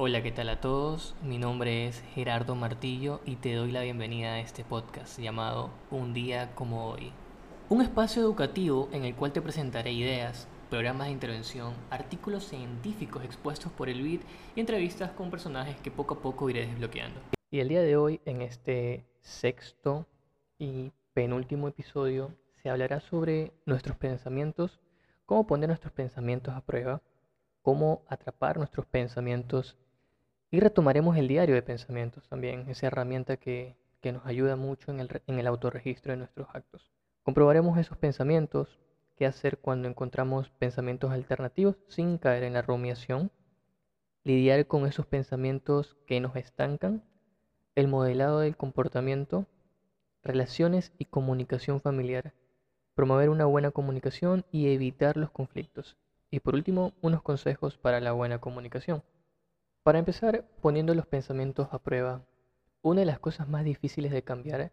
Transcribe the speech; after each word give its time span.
Hola, 0.00 0.22
¿qué 0.22 0.30
tal 0.30 0.48
a 0.48 0.60
todos? 0.60 1.16
Mi 1.24 1.38
nombre 1.38 1.88
es 1.88 2.04
Gerardo 2.14 2.54
Martillo 2.54 3.20
y 3.26 3.34
te 3.34 3.54
doy 3.54 3.72
la 3.72 3.82
bienvenida 3.82 4.34
a 4.34 4.38
este 4.38 4.62
podcast 4.62 5.18
llamado 5.18 5.70
Un 5.90 6.14
día 6.14 6.54
como 6.54 6.88
hoy. 6.88 7.10
Un 7.68 7.82
espacio 7.82 8.22
educativo 8.22 8.88
en 8.92 9.04
el 9.04 9.16
cual 9.16 9.32
te 9.32 9.42
presentaré 9.42 9.90
ideas, 9.90 10.46
programas 10.70 11.08
de 11.08 11.14
intervención, 11.14 11.74
artículos 11.90 12.44
científicos 12.44 13.24
expuestos 13.24 13.72
por 13.72 13.88
el 13.88 14.00
BID 14.00 14.20
y 14.54 14.60
entrevistas 14.60 15.10
con 15.10 15.32
personajes 15.32 15.74
que 15.80 15.90
poco 15.90 16.14
a 16.14 16.20
poco 16.20 16.48
iré 16.48 16.68
desbloqueando. 16.68 17.18
Y 17.50 17.58
el 17.58 17.66
día 17.66 17.82
de 17.82 17.96
hoy, 17.96 18.20
en 18.24 18.42
este 18.42 19.04
sexto 19.20 20.06
y 20.60 20.92
penúltimo 21.12 21.66
episodio, 21.66 22.36
se 22.62 22.70
hablará 22.70 23.00
sobre 23.00 23.52
nuestros 23.66 23.96
pensamientos, 23.96 24.78
cómo 25.26 25.48
poner 25.48 25.68
nuestros 25.68 25.92
pensamientos 25.92 26.54
a 26.54 26.60
prueba, 26.60 27.02
cómo 27.62 28.04
atrapar 28.06 28.58
nuestros 28.58 28.86
pensamientos 28.86 29.76
y 30.50 30.60
retomaremos 30.60 31.16
el 31.16 31.28
diario 31.28 31.54
de 31.54 31.62
pensamientos 31.62 32.28
también, 32.28 32.68
esa 32.68 32.86
herramienta 32.86 33.36
que, 33.36 33.76
nos 34.10 34.24
ayuda 34.24 34.56
mucho 34.56 34.90
en 34.90 35.00
el, 35.00 35.22
en 35.26 35.38
el 35.38 35.46
autorregistro 35.46 36.12
de 36.12 36.16
nuestros 36.16 36.48
actos. 36.54 36.90
Comprobaremos 37.22 37.76
esos 37.76 37.98
pensamientos, 37.98 38.78
qué 39.16 39.26
hacer 39.26 39.58
cuando 39.58 39.86
encontramos 39.86 40.48
pensamientos 40.48 41.10
alternativos 41.10 41.76
sin 41.88 42.16
caer 42.16 42.44
en 42.44 42.54
la 42.54 42.62
rumiación, 42.62 43.30
lidiar 44.24 44.66
con 44.66 44.86
esos 44.86 45.04
pensamientos 45.04 45.98
que 46.06 46.20
nos 46.20 46.36
estancan, 46.36 47.04
el 47.74 47.88
modelado 47.88 48.40
del 48.40 48.56
comportamiento, 48.56 49.46
relaciones 50.22 50.92
y 50.96 51.04
comunicación 51.04 51.80
familiar, 51.82 52.32
promover 52.94 53.28
una 53.28 53.44
buena 53.44 53.70
comunicación 53.70 54.46
y 54.50 54.72
evitar 54.72 55.16
los 55.16 55.30
conflictos. 55.30 55.98
Y 56.30 56.40
por 56.40 56.54
último, 56.54 56.94
unos 57.02 57.22
consejos 57.22 57.76
para 57.76 58.00
la 58.00 58.12
buena 58.12 58.38
comunicación. 58.38 59.02
Para 59.88 60.00
empezar, 60.00 60.44
poniendo 60.60 60.94
los 60.94 61.06
pensamientos 61.06 61.68
a 61.70 61.78
prueba, 61.78 62.22
una 62.82 63.00
de 63.00 63.06
las 63.06 63.20
cosas 63.20 63.48
más 63.48 63.64
difíciles 63.64 64.12
de 64.12 64.22
cambiar 64.22 64.70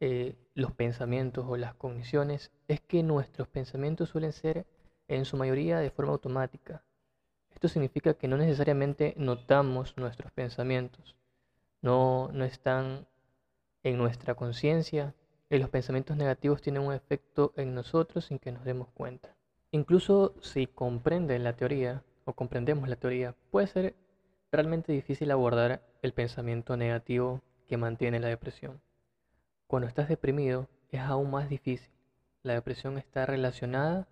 eh, 0.00 0.36
los 0.54 0.72
pensamientos 0.72 1.44
o 1.46 1.58
las 1.58 1.74
cogniciones 1.74 2.50
es 2.66 2.80
que 2.80 3.02
nuestros 3.02 3.46
pensamientos 3.46 4.08
suelen 4.08 4.32
ser 4.32 4.64
en 5.06 5.26
su 5.26 5.36
mayoría 5.36 5.80
de 5.80 5.90
forma 5.90 6.12
automática. 6.12 6.82
Esto 7.50 7.68
significa 7.68 8.14
que 8.14 8.26
no 8.26 8.38
necesariamente 8.38 9.12
notamos 9.18 9.94
nuestros 9.98 10.32
pensamientos, 10.32 11.14
no, 11.82 12.30
no 12.32 12.46
están 12.46 13.06
en 13.82 13.98
nuestra 13.98 14.34
conciencia 14.34 15.14
y 15.50 15.58
los 15.58 15.68
pensamientos 15.68 16.16
negativos 16.16 16.62
tienen 16.62 16.84
un 16.84 16.94
efecto 16.94 17.52
en 17.56 17.74
nosotros 17.74 18.24
sin 18.24 18.38
que 18.38 18.52
nos 18.52 18.64
demos 18.64 18.88
cuenta. 18.94 19.36
Incluso 19.72 20.32
si 20.40 20.66
comprenden 20.66 21.44
la 21.44 21.52
teoría 21.52 22.02
o 22.24 22.32
comprendemos 22.32 22.88
la 22.88 22.96
teoría, 22.96 23.34
puede 23.50 23.66
ser 23.66 24.07
realmente 24.50 24.92
difícil 24.92 25.30
abordar 25.30 25.82
el 26.02 26.12
pensamiento 26.12 26.76
negativo 26.76 27.42
que 27.68 27.76
mantiene 27.76 28.20
la 28.20 28.28
depresión. 28.28 28.80
Cuando 29.66 29.88
estás 29.88 30.08
deprimido 30.08 30.68
es 30.90 31.00
aún 31.00 31.30
más 31.30 31.48
difícil. 31.48 31.90
La 32.42 32.54
depresión 32.54 32.96
está 32.96 33.26
relacionada 33.26 34.08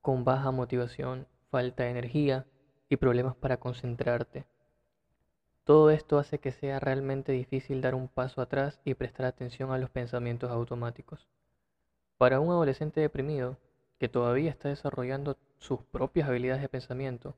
con 0.00 0.24
baja 0.24 0.50
motivación, 0.50 1.26
falta 1.50 1.84
de 1.84 1.90
energía 1.90 2.46
y 2.88 2.96
problemas 2.96 3.34
para 3.34 3.56
concentrarte. 3.56 4.46
Todo 5.64 5.90
esto 5.90 6.18
hace 6.18 6.38
que 6.38 6.52
sea 6.52 6.78
realmente 6.78 7.32
difícil 7.32 7.80
dar 7.80 7.94
un 7.94 8.08
paso 8.08 8.42
atrás 8.42 8.80
y 8.84 8.94
prestar 8.94 9.26
atención 9.26 9.72
a 9.72 9.78
los 9.78 9.90
pensamientos 9.90 10.50
automáticos. 10.50 11.26
Para 12.18 12.38
un 12.38 12.50
adolescente 12.50 13.00
deprimido, 13.00 13.56
que 13.98 14.08
todavía 14.08 14.50
está 14.50 14.68
desarrollando 14.68 15.38
sus 15.58 15.82
propias 15.82 16.28
habilidades 16.28 16.60
de 16.60 16.68
pensamiento, 16.68 17.34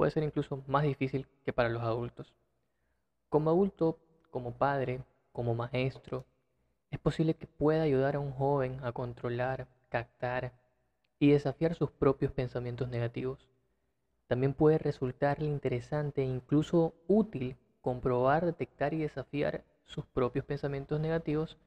puede 0.00 0.12
ser 0.12 0.22
incluso 0.22 0.64
más 0.66 0.84
difícil 0.84 1.26
que 1.44 1.52
para 1.52 1.68
los 1.68 1.82
adultos. 1.82 2.32
Como 3.28 3.50
adulto, 3.50 3.98
como 4.30 4.54
padre, 4.54 5.04
como 5.30 5.54
maestro, 5.54 6.24
es 6.90 6.98
posible 6.98 7.34
que 7.34 7.46
pueda 7.46 7.82
ayudar 7.82 8.16
a 8.16 8.18
un 8.18 8.32
joven 8.32 8.80
a 8.82 8.92
controlar, 8.92 9.68
captar 9.90 10.54
y 11.18 11.32
desafiar 11.32 11.74
sus 11.74 11.90
propios 11.90 12.32
pensamientos 12.32 12.88
negativos. 12.88 13.46
También 14.26 14.54
puede 14.54 14.78
resultarle 14.78 15.44
interesante 15.44 16.22
e 16.22 16.24
incluso 16.24 16.94
útil 17.06 17.58
comprobar, 17.82 18.46
detectar 18.46 18.94
y 18.94 19.00
desafiar 19.00 19.64
sus 19.84 20.06
propios 20.06 20.46
pensamientos 20.46 20.98
negativos. 20.98 21.58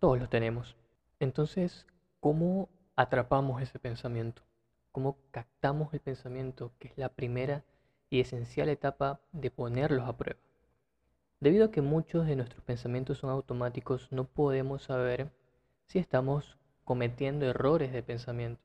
Todos 0.00 0.18
los 0.18 0.28
tenemos. 0.28 0.76
Entonces, 1.18 1.86
¿cómo 2.20 2.68
atrapamos 2.94 3.62
ese 3.62 3.78
pensamiento? 3.78 4.42
¿Cómo 4.94 5.18
captamos 5.32 5.92
el 5.92 5.98
pensamiento, 5.98 6.70
que 6.78 6.86
es 6.86 6.96
la 6.96 7.08
primera 7.08 7.64
y 8.10 8.20
esencial 8.20 8.68
etapa 8.68 9.18
de 9.32 9.50
ponerlos 9.50 10.06
a 10.08 10.16
prueba? 10.16 10.38
Debido 11.40 11.64
a 11.64 11.70
que 11.72 11.82
muchos 11.82 12.28
de 12.28 12.36
nuestros 12.36 12.62
pensamientos 12.62 13.18
son 13.18 13.30
automáticos, 13.30 14.06
no 14.12 14.22
podemos 14.22 14.84
saber 14.84 15.32
si 15.88 15.98
estamos 15.98 16.58
cometiendo 16.84 17.44
errores 17.44 17.92
de 17.92 18.04
pensamiento. 18.04 18.62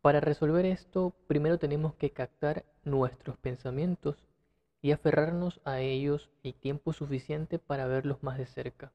Para 0.00 0.18
resolver 0.18 0.66
esto, 0.66 1.14
primero 1.28 1.56
tenemos 1.56 1.94
que 1.94 2.10
captar 2.10 2.64
nuestros 2.82 3.36
pensamientos 3.36 4.16
y 4.82 4.90
aferrarnos 4.90 5.60
a 5.64 5.78
ellos 5.78 6.30
el 6.42 6.54
tiempo 6.54 6.92
suficiente 6.92 7.60
para 7.60 7.86
verlos 7.86 8.24
más 8.24 8.38
de 8.38 8.46
cerca. 8.46 8.92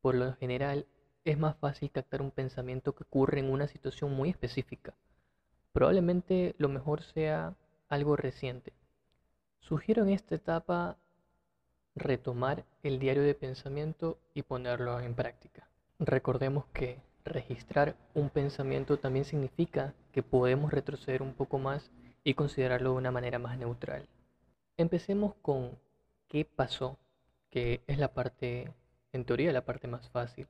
Por 0.00 0.14
lo 0.14 0.32
general, 0.34 0.86
es 1.24 1.40
más 1.40 1.56
fácil 1.56 1.90
captar 1.90 2.22
un 2.22 2.30
pensamiento 2.30 2.94
que 2.94 3.02
ocurre 3.02 3.40
en 3.40 3.50
una 3.50 3.66
situación 3.66 4.12
muy 4.12 4.30
específica. 4.30 4.94
Probablemente 5.72 6.54
lo 6.58 6.68
mejor 6.68 7.02
sea 7.02 7.54
algo 7.88 8.16
reciente. 8.16 8.72
Sugiero 9.60 10.02
en 10.02 10.10
esta 10.10 10.34
etapa 10.34 10.98
retomar 11.94 12.64
el 12.82 12.98
diario 12.98 13.22
de 13.22 13.34
pensamiento 13.34 14.18
y 14.34 14.42
ponerlo 14.42 15.00
en 15.00 15.14
práctica. 15.14 15.68
Recordemos 15.98 16.66
que 16.72 17.00
registrar 17.24 17.96
un 18.14 18.30
pensamiento 18.30 18.98
también 18.98 19.24
significa 19.24 19.94
que 20.12 20.22
podemos 20.22 20.72
retroceder 20.72 21.22
un 21.22 21.34
poco 21.34 21.58
más 21.58 21.90
y 22.24 22.34
considerarlo 22.34 22.92
de 22.92 22.96
una 22.96 23.10
manera 23.10 23.38
más 23.38 23.58
neutral. 23.58 24.08
Empecemos 24.76 25.34
con 25.42 25.78
qué 26.28 26.44
pasó, 26.44 26.98
que 27.50 27.82
es 27.86 27.98
la 27.98 28.12
parte, 28.14 28.72
en 29.12 29.24
teoría, 29.24 29.52
la 29.52 29.64
parte 29.64 29.86
más 29.86 30.08
fácil. 30.08 30.48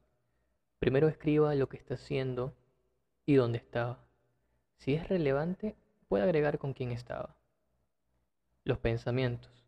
Primero 0.79 1.09
escriba 1.09 1.55
lo 1.55 1.69
que 1.69 1.77
está 1.77 1.95
haciendo 1.95 2.55
y 3.27 3.35
dónde 3.35 3.59
estaba. 3.59 3.99
Si 4.83 4.95
es 4.95 5.09
relevante, 5.09 5.77
puede 6.09 6.25
agregar 6.25 6.59
con 6.59 6.73
quién 6.73 6.91
estaba. 6.91 7.37
Los 8.65 8.79
pensamientos. 8.79 9.65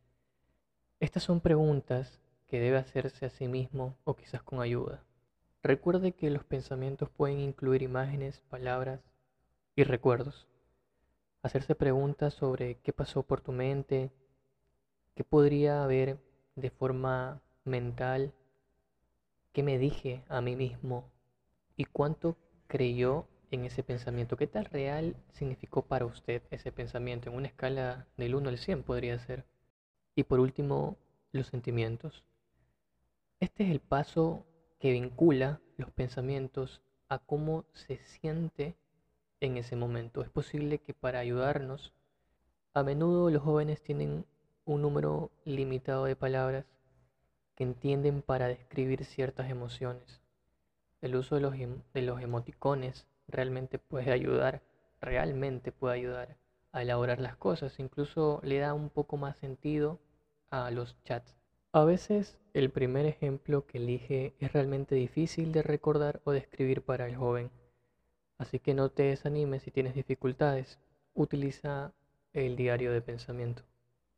Estas 0.98 1.22
son 1.22 1.40
preguntas 1.40 2.20
que 2.48 2.58
debe 2.58 2.78
hacerse 2.78 3.24
a 3.24 3.30
sí 3.30 3.46
mismo 3.46 3.96
o 4.02 4.16
quizás 4.16 4.42
con 4.42 4.60
ayuda. 4.60 5.04
Recuerde 5.62 6.10
que 6.10 6.30
los 6.30 6.42
pensamientos 6.42 7.10
pueden 7.10 7.38
incluir 7.38 7.82
imágenes, 7.82 8.40
palabras 8.48 9.02
y 9.76 9.84
recuerdos. 9.84 10.48
Hacerse 11.44 11.76
preguntas 11.76 12.34
sobre 12.34 12.78
qué 12.78 12.92
pasó 12.92 13.22
por 13.22 13.40
tu 13.40 13.52
mente, 13.52 14.10
qué 15.14 15.22
podría 15.22 15.84
haber 15.84 16.18
de 16.56 16.70
forma 16.70 17.40
mental, 17.64 18.32
qué 19.52 19.62
me 19.62 19.78
dije 19.78 20.24
a 20.28 20.40
mí 20.40 20.56
mismo 20.56 21.04
y 21.76 21.84
cuánto 21.84 22.36
creyó 22.66 23.28
en 23.50 23.64
ese 23.64 23.82
pensamiento, 23.82 24.36
qué 24.36 24.46
tal 24.46 24.64
real 24.66 25.16
significó 25.32 25.82
para 25.82 26.06
usted 26.06 26.42
ese 26.50 26.72
pensamiento 26.72 27.30
en 27.30 27.36
una 27.36 27.48
escala 27.48 28.06
del 28.16 28.34
1 28.34 28.48
al 28.48 28.58
100 28.58 28.82
podría 28.82 29.18
ser. 29.18 29.44
Y 30.14 30.24
por 30.24 30.40
último, 30.40 30.96
los 31.32 31.48
sentimientos. 31.48 32.24
Este 33.40 33.64
es 33.64 33.70
el 33.70 33.80
paso 33.80 34.46
que 34.78 34.92
vincula 34.92 35.60
los 35.76 35.90
pensamientos 35.90 36.82
a 37.08 37.18
cómo 37.18 37.64
se 37.72 37.98
siente 37.98 38.76
en 39.40 39.56
ese 39.56 39.76
momento. 39.76 40.22
Es 40.22 40.30
posible 40.30 40.78
que 40.78 40.94
para 40.94 41.18
ayudarnos, 41.18 41.92
a 42.72 42.82
menudo 42.82 43.30
los 43.30 43.42
jóvenes 43.42 43.82
tienen 43.82 44.24
un 44.64 44.82
número 44.82 45.30
limitado 45.44 46.04
de 46.04 46.16
palabras 46.16 46.64
que 47.54 47.64
entienden 47.64 48.22
para 48.22 48.48
describir 48.48 49.04
ciertas 49.04 49.50
emociones. 49.50 50.20
El 51.00 51.16
uso 51.16 51.34
de 51.34 51.40
los, 51.40 51.54
em, 51.54 51.82
de 51.92 52.02
los 52.02 52.20
emoticones 52.20 53.06
realmente 53.28 53.78
puede 53.78 54.12
ayudar, 54.12 54.62
realmente 55.00 55.72
puede 55.72 55.94
ayudar 55.94 56.36
a 56.72 56.82
elaborar 56.82 57.20
las 57.20 57.36
cosas, 57.36 57.78
incluso 57.78 58.40
le 58.42 58.58
da 58.58 58.74
un 58.74 58.90
poco 58.90 59.16
más 59.16 59.36
sentido 59.36 60.00
a 60.50 60.70
los 60.70 61.00
chats. 61.04 61.36
A 61.72 61.84
veces 61.84 62.38
el 62.52 62.70
primer 62.70 63.06
ejemplo 63.06 63.66
que 63.66 63.78
elige 63.78 64.34
es 64.38 64.52
realmente 64.52 64.94
difícil 64.94 65.52
de 65.52 65.62
recordar 65.62 66.20
o 66.24 66.32
describir 66.32 66.82
para 66.82 67.06
el 67.06 67.16
joven, 67.16 67.50
así 68.38 68.58
que 68.58 68.74
no 68.74 68.90
te 68.90 69.04
desanimes 69.04 69.62
si 69.62 69.70
tienes 69.70 69.94
dificultades. 69.94 70.78
Utiliza 71.14 71.92
el 72.32 72.56
diario 72.56 72.92
de 72.92 73.02
pensamiento. 73.02 73.62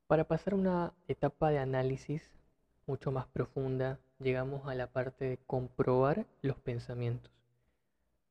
Para 0.06 0.24
pasar 0.24 0.54
una 0.54 0.94
etapa 1.08 1.50
de 1.50 1.58
análisis 1.58 2.30
mucho 2.86 3.10
más 3.10 3.26
profunda, 3.26 3.98
llegamos 4.18 4.66
a 4.66 4.74
la 4.74 4.86
parte 4.86 5.24
de 5.26 5.38
comprobar 5.46 6.26
los 6.42 6.56
pensamientos. 6.58 7.35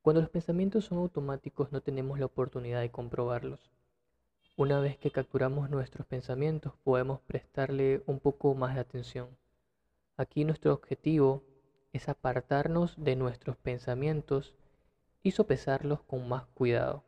Cuando 0.06 0.20
los 0.20 0.30
pensamientos 0.30 0.84
son 0.84 0.98
automáticos 0.98 1.72
no 1.72 1.80
tenemos 1.80 2.20
la 2.20 2.26
oportunidad 2.26 2.80
de 2.80 2.92
comprobarlos. 2.92 3.72
una 4.54 4.78
vez 4.78 4.96
que 4.98 5.10
capturamos 5.10 5.68
nuestros 5.68 6.06
pensamientos 6.06 6.74
podemos 6.84 7.18
prestarle 7.22 8.04
un 8.06 8.20
poco 8.20 8.54
más 8.54 8.76
de 8.76 8.82
atención. 8.82 9.26
Aquí 10.16 10.44
nuestro 10.44 10.72
objetivo 10.74 11.42
es 11.92 12.08
apartarnos 12.08 12.94
de 12.96 13.16
nuestros 13.16 13.56
pensamientos 13.56 14.54
y 15.24 15.32
sopesarlos 15.32 16.02
con 16.02 16.28
más 16.28 16.46
cuidado. 16.54 17.02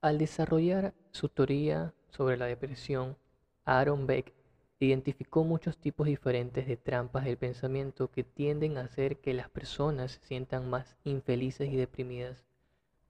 Al 0.00 0.18
desarrollar 0.18 0.94
su 1.10 1.28
teoría 1.28 1.92
sobre 2.10 2.36
la 2.36 2.46
depresión, 2.46 3.16
Aaron 3.64 4.06
Beck 4.06 4.32
identificó 4.78 5.42
muchos 5.44 5.78
tipos 5.78 6.06
diferentes 6.06 6.66
de 6.66 6.76
trampas 6.76 7.24
del 7.24 7.38
pensamiento 7.38 8.10
que 8.10 8.24
tienden 8.24 8.76
a 8.76 8.82
hacer 8.82 9.18
que 9.18 9.32
las 9.32 9.48
personas 9.48 10.12
se 10.12 10.26
sientan 10.26 10.68
más 10.68 10.96
infelices 11.04 11.72
y 11.72 11.76
deprimidas. 11.76 12.44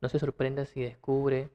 No 0.01 0.09
se 0.09 0.21
sorprenda 0.21 0.65
si 0.65 0.81
descubre 0.81 1.51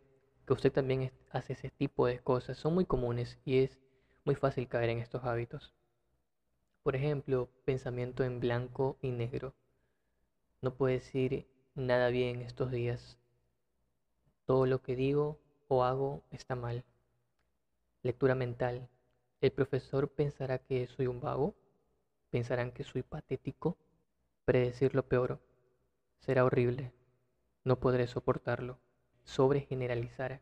que 0.46 0.54
usted 0.54 0.72
también 0.72 1.12
hace 1.30 1.54
ese 1.54 1.70
tipo 1.70 2.08
de 2.08 2.20
cosas. 2.20 2.58
Son 2.58 2.74
muy 2.74 2.86
comunes 2.86 3.40
y 3.46 3.60
es 3.60 3.80
muy 4.26 4.36
fácil 4.36 4.68
caer 4.68 4.90
en 4.90 5.00
estos 5.00 5.24
hábitos. 5.24 5.74
Por 6.84 6.96
ejemplo, 6.96 7.50
pensamiento 7.64 8.24
en 8.24 8.40
blanco 8.40 8.98
y 9.02 9.12
negro. 9.12 9.54
No 10.62 10.74
puedo 10.74 10.94
decir 10.94 11.48
nada 11.76 12.10
bien 12.10 12.42
estos 12.42 12.72
días. 12.72 13.18
Todo 14.46 14.66
lo 14.66 14.82
que 14.82 14.96
digo 14.96 15.40
o 15.70 15.84
hago 15.84 16.24
está 16.32 16.56
mal. 16.56 16.84
Lectura 18.04 18.36
mental. 18.36 18.90
El 19.42 19.52
profesor 19.52 20.08
pensará 20.08 20.60
que 20.60 20.86
soy 20.86 21.08
un 21.08 21.20
vago. 21.20 21.56
Pensarán 22.30 22.72
que 22.72 22.84
soy 22.84 23.02
patético. 23.02 23.76
Predecir 24.46 24.94
lo 24.94 25.08
peor. 25.08 25.40
Será 26.20 26.46
horrible. 26.46 26.94
No 27.64 27.80
podré 27.80 28.06
soportarlo. 28.06 28.78
Sobre 29.24 29.62
generalizar. 29.62 30.42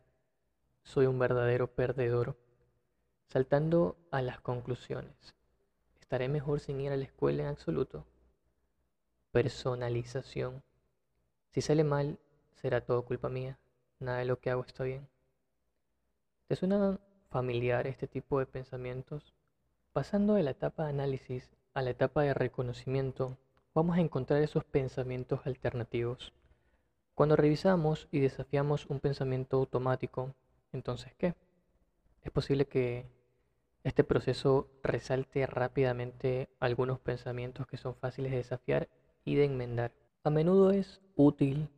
Soy 0.82 1.06
un 1.06 1.18
verdadero 1.18 1.68
perdedor. 1.68 2.36
Saltando 3.26 3.96
a 4.10 4.20
las 4.20 4.40
conclusiones. 4.40 5.34
¿Estaré 5.98 6.28
mejor 6.28 6.60
sin 6.60 6.80
ir 6.80 6.92
a 6.92 6.96
la 6.96 7.04
escuela 7.04 7.42
en 7.42 7.48
absoluto? 7.48 8.04
Personalización. 9.32 10.62
Si 11.52 11.62
sale 11.62 11.84
mal, 11.84 12.18
será 12.52 12.82
todo 12.82 13.04
culpa 13.04 13.30
mía. 13.30 13.58
Nada 13.98 14.18
de 14.18 14.24
lo 14.26 14.40
que 14.40 14.50
hago 14.50 14.64
está 14.64 14.84
bien. 14.84 15.08
¿Te 16.48 16.56
suena 16.56 16.98
familiar 17.30 17.86
este 17.86 18.06
tipo 18.06 18.38
de 18.38 18.46
pensamientos? 18.46 19.32
Pasando 19.92 20.34
de 20.34 20.42
la 20.42 20.50
etapa 20.50 20.84
de 20.84 20.90
análisis 20.90 21.50
a 21.74 21.82
la 21.82 21.90
etapa 21.90 22.22
de 22.22 22.34
reconocimiento, 22.34 23.38
vamos 23.74 23.96
a 23.96 24.00
encontrar 24.00 24.42
esos 24.42 24.64
pensamientos 24.64 25.46
alternativos. 25.46 26.32
Cuando 27.14 27.36
revisamos 27.36 28.08
y 28.10 28.20
desafiamos 28.20 28.86
un 28.86 29.00
pensamiento 29.00 29.56
automático, 29.56 30.34
entonces 30.72 31.14
¿qué? 31.16 31.34
Es 32.22 32.32
posible 32.32 32.66
que 32.66 33.06
este 33.84 34.04
proceso 34.04 34.68
resalte 34.82 35.46
rápidamente 35.46 36.48
algunos 36.58 36.98
pensamientos 36.98 37.66
que 37.66 37.78
son 37.78 37.94
fáciles 37.94 38.32
de 38.32 38.38
desafiar 38.38 38.88
y 39.24 39.36
de 39.36 39.44
enmendar. 39.44 39.92
A 40.24 40.30
menudo 40.30 40.70
es 40.70 41.00
útil 41.16 41.70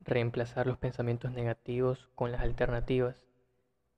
reemplazar 0.00 0.66
los 0.66 0.78
pensamientos 0.78 1.32
negativos 1.32 2.08
con 2.14 2.30
las 2.32 2.42
alternativas. 2.42 3.29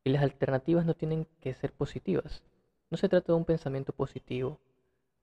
Y 0.04 0.10
las 0.10 0.22
alternativas 0.22 0.84
no 0.84 0.94
tienen 0.94 1.26
que 1.40 1.54
ser 1.54 1.72
positivas. 1.72 2.42
No 2.90 2.96
se 2.96 3.08
trata 3.08 3.32
de 3.32 3.38
un 3.38 3.44
pensamiento 3.44 3.92
positivo. 3.92 4.60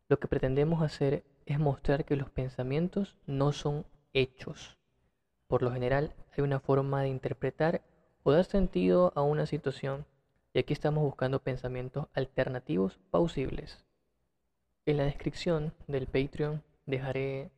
Lo 0.08 0.20
que 0.20 0.28
pretendemos 0.28 0.82
hacer 0.82 1.24
es 1.46 1.60
mostrar 1.60 2.06
que 2.06 2.16
los 2.16 2.30
pensamientos 2.30 3.16
no 3.26 3.52
son 3.52 3.86
hechos. 4.14 4.78
Por 5.48 5.62
lo 5.64 5.72
general 5.72 6.14
hay 6.36 6.44
una 6.44 6.60
forma 6.60 7.02
de 7.02 7.10
interpretar 7.10 7.82
o 8.24 8.32
dar 8.32 8.46
sentido 8.46 9.12
a 9.16 9.22
una 9.22 9.46
situación 9.46 10.06
y 10.54 10.60
aquí 10.60 10.74
estamos 10.74 11.04
buscando 11.04 11.40
pensamientos 11.40 12.08
alternativos 12.14 13.00
pausibles. 13.12 13.84
En 14.86 14.98
la 14.98 15.04
descripción 15.04 15.74
del 15.88 16.08
Patreon 16.08 16.64
dejaré 16.86 17.52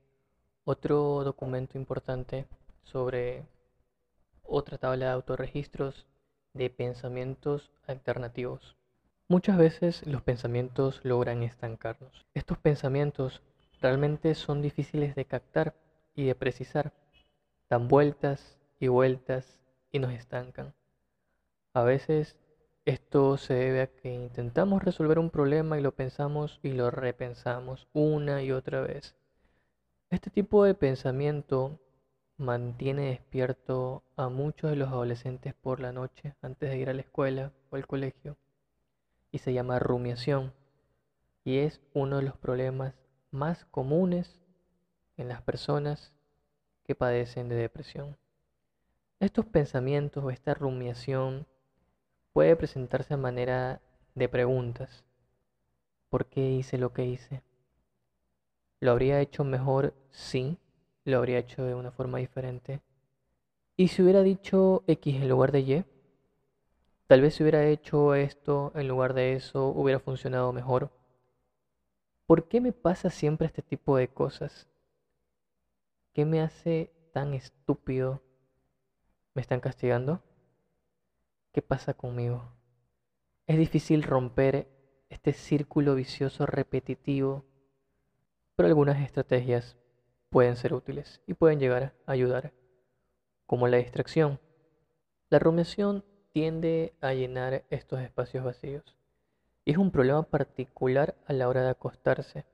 otro 0.65 1.23
documento 1.23 1.77
importante 1.77 2.47
sobre 2.83 3.45
otra 4.43 4.77
tabla 4.77 5.05
de 5.05 5.11
autorregistros 5.11 6.05
de 6.53 6.69
pensamientos 6.69 7.71
alternativos. 7.87 8.75
Muchas 9.27 9.57
veces 9.57 10.05
los 10.05 10.21
pensamientos 10.21 10.99
logran 11.03 11.43
estancarnos. 11.43 12.25
Estos 12.33 12.57
pensamientos 12.57 13.41
realmente 13.81 14.35
son 14.35 14.61
difíciles 14.61 15.15
de 15.15 15.25
captar 15.25 15.75
y 16.15 16.25
de 16.25 16.35
precisar. 16.35 16.93
Dan 17.69 17.87
vueltas 17.87 18.57
y 18.79 18.89
vueltas 18.89 19.61
y 19.91 19.99
nos 19.99 20.11
estancan. 20.11 20.73
A 21.73 21.83
veces 21.83 22.37
esto 22.83 23.37
se 23.37 23.53
debe 23.53 23.81
a 23.81 23.87
que 23.87 24.13
intentamos 24.13 24.83
resolver 24.83 25.19
un 25.19 25.29
problema 25.29 25.79
y 25.79 25.81
lo 25.81 25.93
pensamos 25.93 26.59
y 26.63 26.71
lo 26.71 26.91
repensamos 26.91 27.87
una 27.93 28.41
y 28.41 28.51
otra 28.51 28.81
vez. 28.81 29.15
Este 30.09 30.29
tipo 30.29 30.65
de 30.65 30.73
pensamiento 30.73 31.79
mantiene 32.41 33.09
despierto 33.09 34.03
a 34.15 34.27
muchos 34.27 34.71
de 34.71 34.75
los 34.75 34.89
adolescentes 34.89 35.53
por 35.53 35.79
la 35.79 35.91
noche 35.91 36.35
antes 36.41 36.71
de 36.71 36.77
ir 36.77 36.89
a 36.89 36.93
la 36.93 37.01
escuela 37.01 37.53
o 37.69 37.75
al 37.75 37.85
colegio 37.85 38.35
y 39.31 39.37
se 39.37 39.53
llama 39.53 39.77
rumiación 39.77 40.51
y 41.43 41.59
es 41.59 41.81
uno 41.93 42.17
de 42.17 42.23
los 42.23 42.37
problemas 42.37 42.95
más 43.29 43.65
comunes 43.65 44.41
en 45.17 45.27
las 45.27 45.43
personas 45.43 46.13
que 46.83 46.95
padecen 46.95 47.47
de 47.47 47.55
depresión. 47.55 48.17
Estos 49.19 49.45
pensamientos 49.45 50.23
o 50.23 50.31
esta 50.31 50.55
rumiación 50.55 51.45
puede 52.33 52.55
presentarse 52.55 53.13
a 53.13 53.17
manera 53.17 53.81
de 54.15 54.27
preguntas. 54.27 55.05
¿Por 56.09 56.25
qué 56.25 56.49
hice 56.49 56.79
lo 56.79 56.91
que 56.91 57.05
hice? 57.05 57.43
¿Lo 58.79 58.91
habría 58.91 59.19
hecho 59.19 59.43
mejor? 59.43 59.93
Sí, 60.09 60.57
lo 61.05 61.17
habría 61.17 61.39
hecho 61.39 61.63
de 61.63 61.75
una 61.75 61.91
forma 61.91 62.19
diferente. 62.19 62.81
¿Y 63.75 63.87
si 63.87 64.01
hubiera 64.01 64.21
dicho 64.21 64.83
X 64.87 65.15
en 65.15 65.29
lugar 65.29 65.51
de 65.51 65.59
Y? 65.61 65.85
Tal 67.07 67.21
vez 67.21 67.35
si 67.35 67.43
hubiera 67.43 67.65
hecho 67.67 68.15
esto 68.15 68.71
en 68.75 68.87
lugar 68.87 69.13
de 69.13 69.33
eso 69.33 69.67
hubiera 69.67 69.99
funcionado 69.99 70.53
mejor. 70.53 70.91
¿Por 72.25 72.47
qué 72.47 72.61
me 72.61 72.71
pasa 72.71 73.09
siempre 73.09 73.47
este 73.47 73.61
tipo 73.61 73.97
de 73.97 74.07
cosas? 74.07 74.67
¿Qué 76.13 76.25
me 76.25 76.41
hace 76.41 76.91
tan 77.11 77.33
estúpido? 77.33 78.21
¿Me 79.33 79.41
están 79.41 79.59
castigando? 79.59 80.21
¿Qué 81.51 81.61
pasa 81.61 81.93
conmigo? 81.93 82.53
Es 83.47 83.57
difícil 83.57 84.03
romper 84.03 84.67
este 85.09 85.33
círculo 85.33 85.95
vicioso 85.95 86.45
repetitivo 86.45 87.45
pero 88.61 88.67
algunas 88.67 89.01
estrategias 89.01 89.75
pueden 90.31 90.55
ser 90.55 90.73
útiles 90.73 91.21
y 91.27 91.33
pueden 91.33 91.59
llegar 91.59 91.93
a 92.05 92.13
ayudar, 92.13 92.53
como 93.45 93.67
la 93.67 93.77
distracción. 93.77 94.39
La 95.29 95.39
rumiación 95.39 96.05
tiende 96.31 96.93
a 97.01 97.13
llenar 97.13 97.65
estos 97.69 97.99
espacios 97.99 98.45
vacíos 98.45 98.95
y 99.65 99.71
es 99.71 99.77
un 99.77 99.91
problema 99.91 100.23
particular 100.23 101.15
a 101.25 101.33
la 101.33 101.49
hora 101.49 101.63
de 101.63 101.69
acostarse 101.69 102.45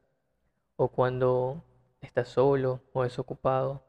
o 0.75 0.87
cuando 0.89 1.63
está 2.01 2.25
solo 2.25 2.81
o 2.93 3.03
desocupado. 3.03 3.83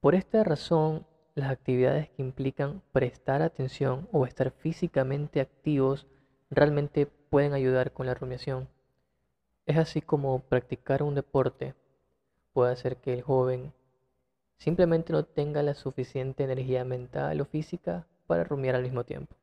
Por 0.00 0.14
esta 0.14 0.44
razón, 0.44 1.04
las 1.34 1.50
actividades 1.50 2.10
que 2.10 2.22
implican 2.22 2.80
prestar 2.92 3.42
atención 3.42 4.08
o 4.12 4.24
estar 4.24 4.52
físicamente 4.52 5.40
activos 5.40 6.06
realmente 6.48 7.06
pueden 7.06 7.54
ayudar 7.54 7.92
con 7.92 8.06
la 8.06 8.14
rumiación. 8.14 8.68
Es 9.66 9.78
así 9.78 10.00
como 10.00 10.44
practicar 10.44 11.02
un 11.02 11.16
deporte 11.16 11.74
puede 12.54 12.72
hacer 12.72 12.96
que 12.96 13.12
el 13.12 13.20
joven 13.20 13.74
simplemente 14.56 15.12
no 15.12 15.24
tenga 15.24 15.62
la 15.62 15.74
suficiente 15.74 16.44
energía 16.44 16.84
mental 16.84 17.40
o 17.42 17.44
física 17.44 18.06
para 18.26 18.44
rumiar 18.44 18.76
al 18.76 18.82
mismo 18.82 19.04
tiempo. 19.04 19.36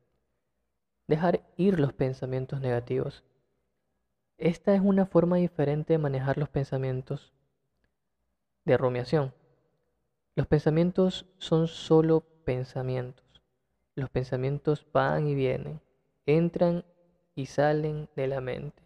Dejar 1.05 1.41
ir 1.57 1.79
los 1.79 1.93
pensamientos 1.93 2.61
negativos. 2.61 3.23
Esta 4.37 4.73
es 4.73 4.81
una 4.81 5.05
forma 5.05 5.35
diferente 5.35 5.93
de 5.93 5.99
manejar 5.99 6.37
los 6.37 6.49
pensamientos 6.49 7.33
de 8.65 8.77
rumiación. 8.77 9.33
Los 10.35 10.47
pensamientos 10.47 11.27
son 11.37 11.67
solo 11.67 12.23
pensamientos. 12.45 13.25
Los 13.93 14.09
pensamientos 14.09 14.87
van 14.93 15.27
y 15.27 15.35
vienen, 15.35 15.81
entran 16.25 16.85
y 17.35 17.47
salen 17.47 18.07
de 18.15 18.27
la 18.27 18.39
mente. 18.39 18.81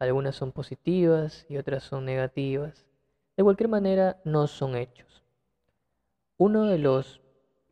Algunas 0.00 0.34
son 0.34 0.50
positivas 0.50 1.46
y 1.48 1.56
otras 1.56 1.84
son 1.84 2.04
negativas. 2.04 2.84
De 3.36 3.42
cualquier 3.42 3.68
manera, 3.68 4.20
no 4.24 4.46
son 4.46 4.76
hechos. 4.76 5.24
Uno 6.36 6.66
de, 6.66 6.78
los, 6.78 7.20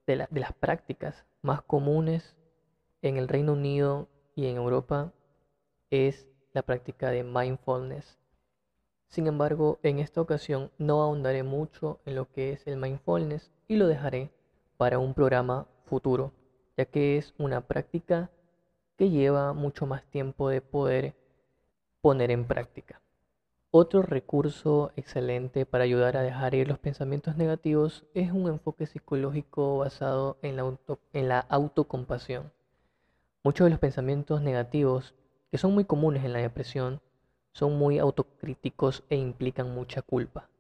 de, 0.07 0.17
las 0.17 0.53
prácticas 0.55 1.25
más 1.41 1.63
comunes 1.63 2.37
en 3.01 3.17
el 3.17 3.29
Reino 3.29 3.53
Unido 3.53 4.09
y 4.35 4.47
en 4.47 4.57
Europa 4.57 5.13
es 5.91 6.27
la 6.53 6.63
práctica 6.63 7.11
de 7.11 7.23
mindfulness. 7.23 8.19
Sin 9.07 9.29
embargo, 9.29 9.79
en 9.85 10.01
esta 10.01 10.21
ocasión 10.21 10.73
no 10.79 11.01
ahondaré 11.03 11.45
mucho 11.45 12.01
en 12.07 12.17
lo 12.17 12.33
que 12.33 12.53
es 12.53 12.67
el 12.67 12.77
mindfulness 12.77 13.53
y 13.69 13.77
lo 13.77 13.87
dejaré 13.87 14.33
para 14.77 14.99
un 14.99 15.15
programa 15.15 15.69
futuro. 15.85 16.33
ya 16.77 16.87
que 16.87 17.19
es 17.19 17.35
una 17.39 17.61
práctica 17.61 18.31
que 18.97 19.11
lleva 19.11 19.53
mucho 19.53 19.87
más 19.87 20.05
tiempo 20.07 20.49
de 20.49 20.63
poder 20.63 21.15
poner 22.01 22.31
en 22.31 22.47
práctica. 22.47 23.02
Otro 23.75 24.03
recurso 24.03 24.93
excelente 24.97 25.65
para 25.65 25.85
ayudar 25.85 26.19
a 26.19 26.23
dejar 26.23 26.55
ir 26.55 26.69
los 26.69 26.79
pensamientos 26.79 27.39
negativos 27.39 28.05
es 28.13 28.31
un 28.31 28.47
enfoque 28.49 28.85
psicológico 28.85 29.79
basado 29.79 30.37
en 30.43 30.57
la, 30.57 30.77
en 31.15 31.29
la 31.29 31.41
autocompasión. 31.41 32.53
Muchos 33.43 33.65
de 33.65 33.71
los 33.71 33.79
pensamientos 33.79 34.43
negativos, 34.43 35.15
que 35.51 35.57
son 35.57 35.73
muy 35.73 35.87
comunes 35.87 36.23
en 36.23 36.35
la 36.35 36.41
depresión, 36.41 37.01
son 37.53 37.79
muy 37.79 37.99
autocríticos 37.99 39.05
e 39.09 39.17
implican 39.17 39.75
mucha 39.75 40.03
culpa. 40.03 40.51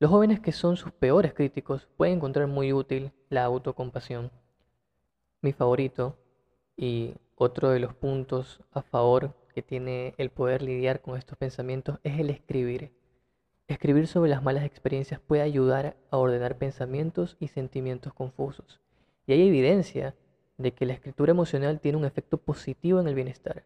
Los 0.00 0.10
jóvenes 0.10 0.40
que 0.40 0.50
son 0.50 0.76
sus 0.76 0.90
peores 0.90 1.34
críticos 1.34 1.86
pueden 1.96 2.16
encontrar 2.16 2.48
muy 2.48 2.72
útil 2.72 3.12
la 3.28 3.44
autocompasión. 3.44 4.32
Mi 5.40 5.52
favorito 5.52 6.16
y 6.76 7.14
otro 7.36 7.70
de 7.70 7.78
los 7.78 7.94
puntos 7.94 8.60
a 8.72 8.82
favor 8.82 9.36
que 9.56 9.62
tiene 9.62 10.12
el 10.18 10.28
poder 10.28 10.60
lidiar 10.60 11.00
con 11.00 11.16
estos 11.16 11.38
pensamientos 11.38 11.98
es 12.04 12.20
el 12.20 12.28
escribir. 12.28 12.92
Escribir 13.68 14.06
sobre 14.06 14.28
las 14.28 14.42
malas 14.42 14.64
experiencias 14.64 15.18
puede 15.18 15.40
ayudar 15.40 15.96
a 16.10 16.18
ordenar 16.18 16.58
pensamientos 16.58 17.38
y 17.40 17.48
sentimientos 17.48 18.12
confusos. 18.12 18.82
Y 19.26 19.32
hay 19.32 19.48
evidencia 19.48 20.14
de 20.58 20.74
que 20.74 20.84
la 20.84 20.92
escritura 20.92 21.30
emocional 21.30 21.80
tiene 21.80 21.96
un 21.96 22.04
efecto 22.04 22.36
positivo 22.36 23.00
en 23.00 23.08
el 23.08 23.14
bienestar. 23.14 23.64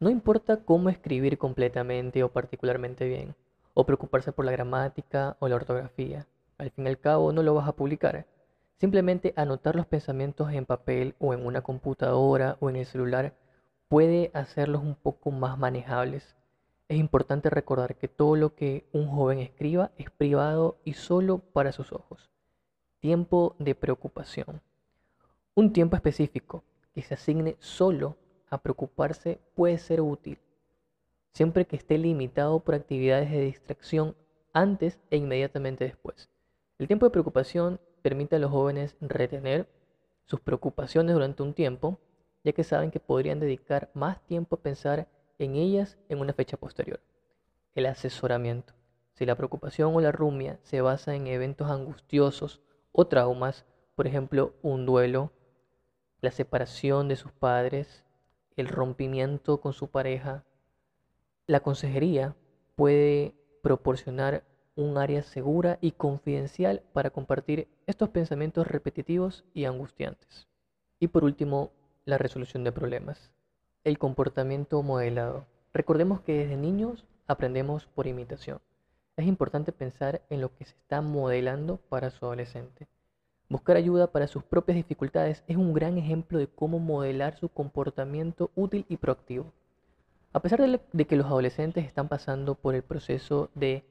No 0.00 0.08
importa 0.08 0.64
cómo 0.64 0.88
escribir 0.88 1.36
completamente 1.36 2.22
o 2.22 2.32
particularmente 2.32 3.06
bien, 3.06 3.34
o 3.74 3.84
preocuparse 3.84 4.32
por 4.32 4.46
la 4.46 4.52
gramática 4.52 5.36
o 5.38 5.48
la 5.48 5.56
ortografía. 5.56 6.26
Al 6.56 6.70
fin 6.70 6.86
y 6.86 6.88
al 6.88 6.98
cabo 6.98 7.30
no 7.30 7.42
lo 7.42 7.52
vas 7.52 7.68
a 7.68 7.76
publicar. 7.76 8.26
Simplemente 8.78 9.34
anotar 9.36 9.76
los 9.76 9.84
pensamientos 9.84 10.50
en 10.50 10.64
papel 10.64 11.14
o 11.18 11.34
en 11.34 11.44
una 11.44 11.60
computadora 11.60 12.56
o 12.60 12.70
en 12.70 12.76
el 12.76 12.86
celular 12.86 13.34
puede 13.94 14.32
hacerlos 14.34 14.82
un 14.82 14.96
poco 14.96 15.30
más 15.30 15.56
manejables. 15.56 16.34
Es 16.88 16.98
importante 16.98 17.48
recordar 17.48 17.94
que 17.94 18.08
todo 18.08 18.34
lo 18.34 18.56
que 18.56 18.88
un 18.92 19.06
joven 19.06 19.38
escriba 19.38 19.92
es 19.96 20.10
privado 20.10 20.78
y 20.82 20.94
solo 20.94 21.38
para 21.38 21.70
sus 21.70 21.92
ojos. 21.92 22.28
Tiempo 22.98 23.54
de 23.60 23.76
preocupación. 23.76 24.60
Un 25.54 25.72
tiempo 25.72 25.94
específico 25.94 26.64
que 26.92 27.02
se 27.02 27.14
asigne 27.14 27.54
solo 27.60 28.16
a 28.50 28.58
preocuparse 28.58 29.38
puede 29.54 29.78
ser 29.78 30.00
útil, 30.00 30.40
siempre 31.32 31.64
que 31.64 31.76
esté 31.76 31.96
limitado 31.96 32.58
por 32.58 32.74
actividades 32.74 33.30
de 33.30 33.42
distracción 33.42 34.16
antes 34.52 34.98
e 35.12 35.18
inmediatamente 35.18 35.84
después. 35.84 36.28
El 36.80 36.88
tiempo 36.88 37.06
de 37.06 37.10
preocupación 37.10 37.78
permite 38.02 38.34
a 38.34 38.40
los 38.40 38.50
jóvenes 38.50 38.96
retener 39.00 39.68
sus 40.24 40.40
preocupaciones 40.40 41.14
durante 41.14 41.44
un 41.44 41.54
tiempo, 41.54 42.00
ya 42.44 42.52
que 42.52 42.62
saben 42.62 42.90
que 42.90 43.00
podrían 43.00 43.40
dedicar 43.40 43.90
más 43.94 44.20
tiempo 44.26 44.56
a 44.56 44.60
pensar 44.60 45.08
en 45.38 45.56
ellas 45.56 45.98
en 46.08 46.20
una 46.20 46.32
fecha 46.32 46.56
posterior. 46.56 47.00
El 47.74 47.86
asesoramiento. 47.86 48.74
Si 49.14 49.26
la 49.26 49.34
preocupación 49.34 49.94
o 49.94 50.00
la 50.00 50.12
rumia 50.12 50.58
se 50.62 50.80
basa 50.80 51.14
en 51.14 51.26
eventos 51.26 51.70
angustiosos 51.70 52.60
o 52.92 53.06
traumas, 53.06 53.64
por 53.94 54.06
ejemplo, 54.06 54.54
un 54.62 54.86
duelo, 54.86 55.32
la 56.20 56.30
separación 56.30 57.08
de 57.08 57.16
sus 57.16 57.32
padres, 57.32 58.04
el 58.56 58.68
rompimiento 58.68 59.60
con 59.60 59.72
su 59.72 59.88
pareja, 59.88 60.44
la 61.46 61.60
consejería 61.60 62.36
puede 62.76 63.34
proporcionar 63.62 64.44
un 64.76 64.98
área 64.98 65.22
segura 65.22 65.78
y 65.80 65.92
confidencial 65.92 66.82
para 66.92 67.10
compartir 67.10 67.68
estos 67.86 68.08
pensamientos 68.10 68.66
repetitivos 68.66 69.44
y 69.54 69.64
angustiantes. 69.64 70.48
Y 70.98 71.08
por 71.08 71.24
último, 71.24 71.72
la 72.06 72.18
resolución 72.18 72.64
de 72.64 72.72
problemas. 72.72 73.30
El 73.82 73.98
comportamiento 73.98 74.82
modelado. 74.82 75.46
Recordemos 75.72 76.20
que 76.20 76.34
desde 76.34 76.56
niños 76.56 77.06
aprendemos 77.26 77.86
por 77.86 78.06
imitación. 78.06 78.60
Es 79.16 79.26
importante 79.26 79.72
pensar 79.72 80.20
en 80.28 80.40
lo 80.40 80.54
que 80.54 80.66
se 80.66 80.74
está 80.74 81.00
modelando 81.00 81.78
para 81.88 82.10
su 82.10 82.26
adolescente. 82.26 82.88
Buscar 83.48 83.76
ayuda 83.76 84.08
para 84.08 84.26
sus 84.26 84.42
propias 84.42 84.76
dificultades 84.76 85.44
es 85.46 85.56
un 85.56 85.72
gran 85.72 85.96
ejemplo 85.96 86.38
de 86.38 86.46
cómo 86.46 86.78
modelar 86.78 87.36
su 87.38 87.48
comportamiento 87.48 88.50
útil 88.54 88.84
y 88.88 88.96
proactivo. 88.96 89.52
A 90.32 90.40
pesar 90.40 90.60
de 90.92 91.04
que 91.06 91.16
los 91.16 91.26
adolescentes 91.26 91.86
están 91.86 92.08
pasando 92.08 92.54
por 92.54 92.74
el 92.74 92.82
proceso 92.82 93.50
de 93.54 93.84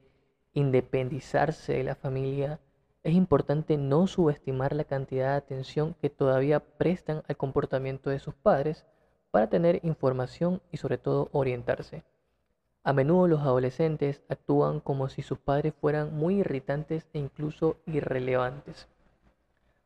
independizarse 0.52 1.72
de 1.72 1.84
la 1.84 1.94
familia, 1.94 2.60
es 3.04 3.12
importante 3.12 3.76
no 3.76 4.06
subestimar 4.06 4.74
la 4.74 4.84
cantidad 4.84 5.32
de 5.32 5.36
atención 5.36 5.94
que 6.00 6.08
todavía 6.08 6.60
prestan 6.60 7.22
al 7.28 7.36
comportamiento 7.36 8.08
de 8.08 8.18
sus 8.18 8.34
padres 8.34 8.86
para 9.30 9.50
tener 9.50 9.80
información 9.84 10.62
y 10.72 10.78
sobre 10.78 10.96
todo 10.96 11.28
orientarse. 11.32 12.02
A 12.82 12.94
menudo 12.94 13.28
los 13.28 13.40
adolescentes 13.40 14.22
actúan 14.30 14.80
como 14.80 15.10
si 15.10 15.20
sus 15.20 15.38
padres 15.38 15.74
fueran 15.78 16.14
muy 16.16 16.36
irritantes 16.36 17.06
e 17.12 17.18
incluso 17.18 17.76
irrelevantes. 17.86 18.88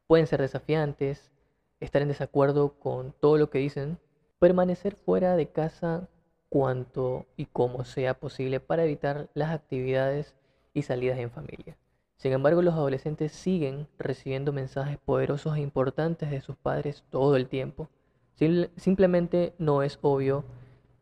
Pueden 0.06 0.28
ser 0.28 0.40
desafiantes, 0.40 1.32
estar 1.80 2.02
en 2.02 2.08
desacuerdo 2.08 2.74
con 2.78 3.12
todo 3.12 3.36
lo 3.36 3.50
que 3.50 3.58
dicen, 3.58 3.98
permanecer 4.38 4.94
fuera 4.94 5.34
de 5.34 5.48
casa 5.48 6.08
cuanto 6.48 7.26
y 7.36 7.46
como 7.46 7.84
sea 7.84 8.14
posible 8.14 8.60
para 8.60 8.84
evitar 8.84 9.28
las 9.34 9.50
actividades 9.50 10.36
y 10.72 10.82
salidas 10.82 11.18
en 11.18 11.30
familia. 11.30 11.76
Sin 12.18 12.32
embargo, 12.32 12.62
los 12.62 12.74
adolescentes 12.74 13.30
siguen 13.30 13.86
recibiendo 13.96 14.52
mensajes 14.52 14.98
poderosos 14.98 15.56
e 15.56 15.60
importantes 15.60 16.30
de 16.30 16.40
sus 16.40 16.56
padres 16.56 17.04
todo 17.10 17.36
el 17.36 17.48
tiempo. 17.48 17.88
Simplemente 18.76 19.54
no 19.58 19.82
es 19.84 20.00
obvio 20.02 20.44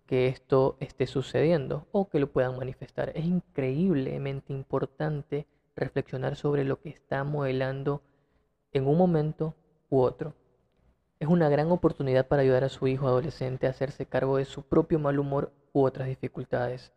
que 0.04 0.28
esto 0.28 0.76
esté 0.78 1.06
sucediendo 1.06 1.87
o 1.90 2.11
que 2.11 2.20
lo 2.20 2.30
puedan 2.30 2.58
manifestar. 2.58 3.12
Es 3.14 3.25
increíblemente 3.25 4.52
importante 4.52 5.46
reflexionar 5.75 6.37
sobre 6.37 6.64
lo 6.64 6.80
que 6.80 6.90
está 6.90 7.25
modelando 7.25 8.02
en 8.73 8.87
un 8.87 8.99
momento 8.99 9.54
u 9.88 10.00
otro. 10.00 10.35
Es 11.18 11.28
una 11.28 11.49
gran 11.49 11.70
oportunidad 11.70 12.28
para 12.28 12.42
ayudar 12.42 12.64
a 12.64 12.68
su 12.68 12.88
hijo 12.88 13.06
adolescente 13.06 13.66
a 13.66 13.70
hacerse 13.70 14.04
cargo 14.04 14.37
de 14.37 14.44
su 14.44 14.62
propio 14.64 14.99
mal 14.99 15.18
humor 15.18 15.50
u 15.73 15.82
otras 15.82 16.08
dificultades 16.08 16.92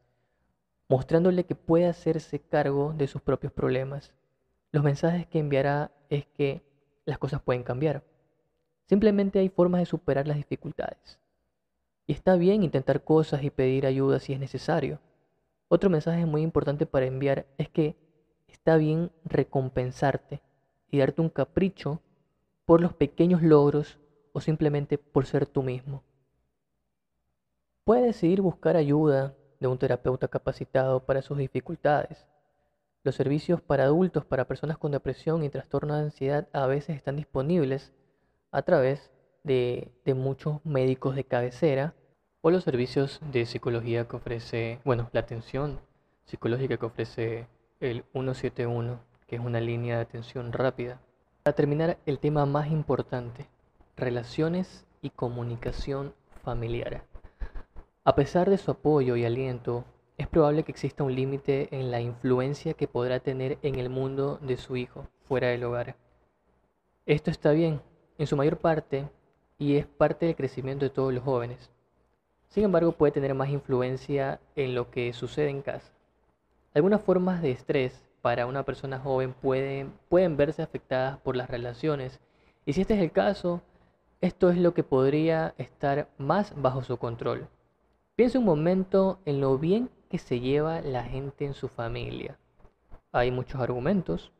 mostrándole 0.89 1.46
que 1.46 1.55
puede 1.55 1.86
hacerse 1.86 2.39
cargo 2.39 2.93
de 2.98 3.08
sus 3.08 3.22
propios 3.22 3.53
problemas. 3.53 4.12
Los 4.72 4.84
mensajes 4.84 5.27
que 5.27 5.39
enviará 5.39 5.91
es 6.10 6.25
que 6.25 6.63
las 7.05 7.19
cosas 7.19 7.41
pueden 7.41 7.63
cambiar. 7.63 8.03
Simplemente 8.88 9.38
hay 9.38 9.50
formas 9.50 9.79
de 9.79 9.86
superar 9.86 10.27
las 10.27 10.38
dificultades. 10.38 11.19
Y 12.08 12.13
está 12.13 12.36
bien 12.36 12.63
intentar 12.63 13.03
cosas 13.03 13.43
y 13.43 13.51
pedir 13.51 13.86
ayuda 13.86 14.19
si 14.19 14.34
es 14.34 14.39
necesario. 14.39 15.00
Otro 15.67 15.91
mensaje 15.91 16.25
muy 16.25 16.41
importante 16.41 16.88
para 16.88 17.05
enviar 17.05 17.46
es 17.60 17.69
que 17.69 17.96
está 18.48 18.75
bien 18.77 19.12
recompensarte 19.24 20.41
y 20.89 20.98
darte 20.98 21.22
un 21.22 21.29
capricho 21.29 22.01
por 22.65 22.81
los 22.81 22.93
pequeños 22.93 23.43
logros 23.43 24.00
o 24.34 24.41
simplemente 24.41 24.98
por 24.98 25.27
ser 25.27 25.46
tú 25.46 25.62
mismo. 25.62 26.01
Puedes 27.84 28.05
decidir 28.05 28.41
buscar 28.41 28.75
ayuda 28.75 29.36
de 29.59 29.67
un 29.67 29.77
terapeuta 29.77 30.27
capacitado 30.27 31.05
para 31.05 31.21
sus 31.21 31.37
dificultades. 31.37 32.25
Los 33.03 33.15
servicios 33.15 33.61
para 33.61 33.85
adultos 33.85 34.25
para 34.25 34.45
personas 34.45 34.77
con 34.77 34.91
depresión 34.91 35.43
y 35.43 35.49
trastorno 35.49 35.95
de 35.95 36.03
ansiedad 36.03 36.47
a 36.53 36.67
veces 36.67 36.95
están 36.95 37.15
disponibles 37.15 37.93
a 38.51 38.61
través 38.61 39.11
de, 39.43 39.91
de 40.05 40.13
muchos 40.13 40.63
médicos 40.65 41.15
de 41.15 41.23
cabecera 41.23 41.93
o 42.41 42.51
los 42.51 42.63
servicios 42.63 43.19
de 43.31 43.45
psicología 43.45 44.07
que 44.07 44.15
ofrece, 44.15 44.79
bueno, 44.85 45.09
la 45.11 45.21
atención 45.21 45.79
psicológica 46.25 46.77
que 46.77 46.85
ofrece 46.85 47.47
el 47.79 48.03
171, 48.13 48.99
que 49.27 49.35
es 49.35 49.41
una 49.41 49.59
línea 49.59 49.95
de 49.97 50.01
atención 50.03 50.53
rápida. 50.53 51.01
Para 51.43 51.55
terminar, 51.55 51.97
el 52.05 52.19
tema 52.19 52.45
más 52.45 52.67
importante, 52.67 53.47
relaciones 53.97 54.85
y 55.01 55.09
comunicación 55.09 56.13
familiar. 56.43 57.03
A 58.09 58.15
pesar 58.15 58.49
de 58.49 58.57
su 58.57 58.71
apoyo 58.71 59.15
y 59.17 59.23
aliento, 59.23 59.85
es 60.17 60.27
probable 60.27 60.63
que 60.63 60.71
exista 60.71 61.03
un 61.03 61.13
límite 61.13 61.67
en 61.69 61.91
la 61.91 62.01
influencia 62.01 62.73
que 62.73 62.87
podrá 62.87 63.19
tener 63.19 63.59
en 63.61 63.75
el 63.75 63.91
mundo 63.91 64.39
de 64.41 64.57
su 64.57 64.77
hijo 64.77 65.07
fuera 65.27 65.49
del 65.49 65.63
hogar. 65.63 65.95
Esto 67.05 67.29
está 67.29 67.51
bien, 67.51 67.83
en 68.17 68.25
su 68.25 68.35
mayor 68.35 68.57
parte, 68.57 69.07
y 69.59 69.75
es 69.75 69.85
parte 69.85 70.25
del 70.25 70.35
crecimiento 70.35 70.85
de 70.85 70.89
todos 70.89 71.13
los 71.13 71.23
jóvenes. 71.23 71.69
Sin 72.47 72.63
embargo, 72.63 72.93
puede 72.93 73.11
tener 73.11 73.35
más 73.35 73.49
influencia 73.49 74.39
en 74.55 74.73
lo 74.73 74.89
que 74.89 75.13
sucede 75.13 75.51
en 75.51 75.61
casa. 75.61 75.93
Algunas 76.73 77.03
formas 77.03 77.43
de 77.43 77.51
estrés 77.51 78.07
para 78.23 78.47
una 78.47 78.63
persona 78.63 78.97
joven 78.97 79.35
pueden, 79.39 79.93
verse 80.35 80.63
afectadas 80.63 81.19
por 81.19 81.35
las 81.35 81.47
relaciones, 81.47 82.19
y 82.65 82.73
si 82.73 82.81
este 82.81 82.95
es 82.95 83.01
el 83.01 83.11
caso, 83.11 83.61
esto 84.19 84.49
es 84.49 84.57
lo 84.57 84.73
que 84.73 84.81
podría 84.81 85.53
estar 85.59 86.07
más 86.17 86.59
bajo 86.59 86.81
su 86.81 86.97
control. 86.97 87.47
Piensa 88.19 88.38
un 88.38 88.43
momento 88.43 89.21
en 89.23 89.39
lo 89.39 89.57
bien 89.57 89.89
que 90.09 90.17
se 90.17 90.41
lleva 90.41 90.81
la 90.81 91.05
gente 91.05 91.45
en 91.45 91.53
su 91.53 91.69
familia. 91.69 92.38
Hay 93.13 93.31
muchos 93.31 93.61
argumentos. 93.61 94.33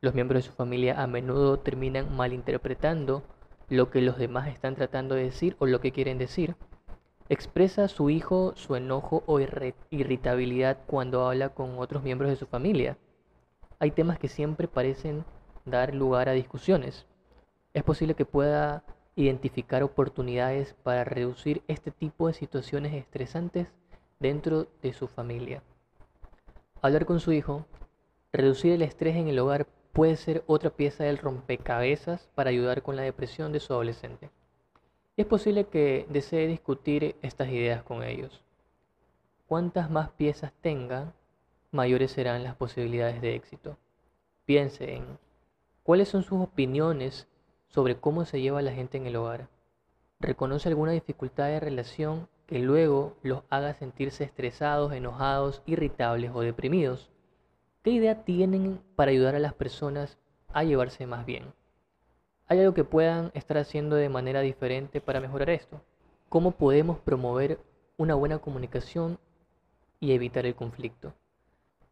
Los 0.00 0.14
miembros 0.14 0.44
de 0.44 0.48
su 0.48 0.54
familia 0.54 1.02
a 1.02 1.08
menudo 1.08 1.58
terminan 1.58 2.14
malinterpretando 2.14 3.24
lo 3.68 3.90
que 3.90 4.00
los 4.00 4.16
demás 4.16 4.46
están 4.46 4.76
tratando 4.76 5.16
de 5.16 5.24
decir 5.24 5.56
o 5.58 5.66
lo 5.66 5.80
que 5.80 5.90
quieren 5.90 6.18
decir. 6.18 6.54
Expresa 7.28 7.88
su 7.88 8.10
hijo 8.10 8.52
su 8.54 8.76
enojo 8.76 9.24
o 9.26 9.40
irritabilidad 9.40 10.78
cuando 10.86 11.26
habla 11.26 11.48
con 11.48 11.80
otros 11.80 12.04
miembros 12.04 12.30
de 12.30 12.36
su 12.36 12.46
familia. 12.46 12.96
Hay 13.80 13.90
temas 13.90 14.20
que 14.20 14.28
siempre 14.28 14.68
parecen 14.68 15.24
dar 15.64 15.96
lugar 15.96 16.28
a 16.28 16.32
discusiones. 16.32 17.08
Es 17.74 17.82
posible 17.82 18.14
que 18.14 18.24
pueda 18.24 18.84
identificar 19.16 19.82
oportunidades 19.82 20.74
para 20.82 21.02
reducir 21.02 21.62
este 21.68 21.90
tipo 21.90 22.28
de 22.28 22.34
situaciones 22.34 22.92
estresantes 22.92 23.66
dentro 24.20 24.68
de 24.82 24.92
su 24.92 25.08
familia. 25.08 25.62
Hablar 26.82 27.06
con 27.06 27.18
su 27.18 27.32
hijo, 27.32 27.64
reducir 28.32 28.72
el 28.72 28.82
estrés 28.82 29.16
en 29.16 29.28
el 29.28 29.38
hogar 29.38 29.66
puede 29.92 30.16
ser 30.16 30.44
otra 30.46 30.68
pieza 30.68 31.04
del 31.04 31.16
rompecabezas 31.16 32.28
para 32.34 32.50
ayudar 32.50 32.82
con 32.82 32.96
la 32.96 33.02
depresión 33.02 33.50
de 33.52 33.60
su 33.60 33.72
adolescente. 33.72 34.30
es 35.16 35.24
posible 35.24 35.64
que 35.64 36.06
desee 36.10 36.46
discutir 36.46 37.16
estas 37.22 37.48
ideas 37.48 37.82
con 37.82 38.02
ellos. 38.02 38.44
Cuantas 39.46 39.90
más 39.90 40.10
piezas 40.10 40.52
tenga, 40.60 41.14
mayores 41.70 42.10
serán 42.10 42.42
las 42.42 42.54
posibilidades 42.54 43.22
de 43.22 43.34
éxito. 43.34 43.78
Piense 44.44 44.92
en 44.94 45.18
cuáles 45.82 46.08
son 46.08 46.22
sus 46.22 46.42
opiniones 46.42 47.26
sobre 47.68 47.98
cómo 47.98 48.24
se 48.24 48.40
lleva 48.40 48.62
la 48.62 48.72
gente 48.72 48.96
en 48.96 49.06
el 49.06 49.16
hogar. 49.16 49.48
¿Reconoce 50.20 50.68
alguna 50.68 50.92
dificultad 50.92 51.46
de 51.48 51.60
relación 51.60 52.28
que 52.46 52.58
luego 52.58 53.16
los 53.22 53.42
haga 53.50 53.74
sentirse 53.74 54.24
estresados, 54.24 54.92
enojados, 54.92 55.62
irritables 55.66 56.30
o 56.34 56.40
deprimidos? 56.40 57.10
¿Qué 57.82 57.90
idea 57.90 58.24
tienen 58.24 58.80
para 58.94 59.10
ayudar 59.10 59.34
a 59.34 59.40
las 59.40 59.54
personas 59.54 60.18
a 60.52 60.64
llevarse 60.64 61.06
más 61.06 61.26
bien? 61.26 61.52
¿Hay 62.48 62.60
algo 62.60 62.74
que 62.74 62.84
puedan 62.84 63.32
estar 63.34 63.58
haciendo 63.58 63.96
de 63.96 64.08
manera 64.08 64.40
diferente 64.40 65.00
para 65.00 65.20
mejorar 65.20 65.50
esto? 65.50 65.82
¿Cómo 66.28 66.52
podemos 66.52 66.98
promover 66.98 67.58
una 67.96 68.14
buena 68.14 68.38
comunicación 68.38 69.18
y 70.00 70.12
evitar 70.12 70.46
el 70.46 70.54
conflicto? 70.54 71.12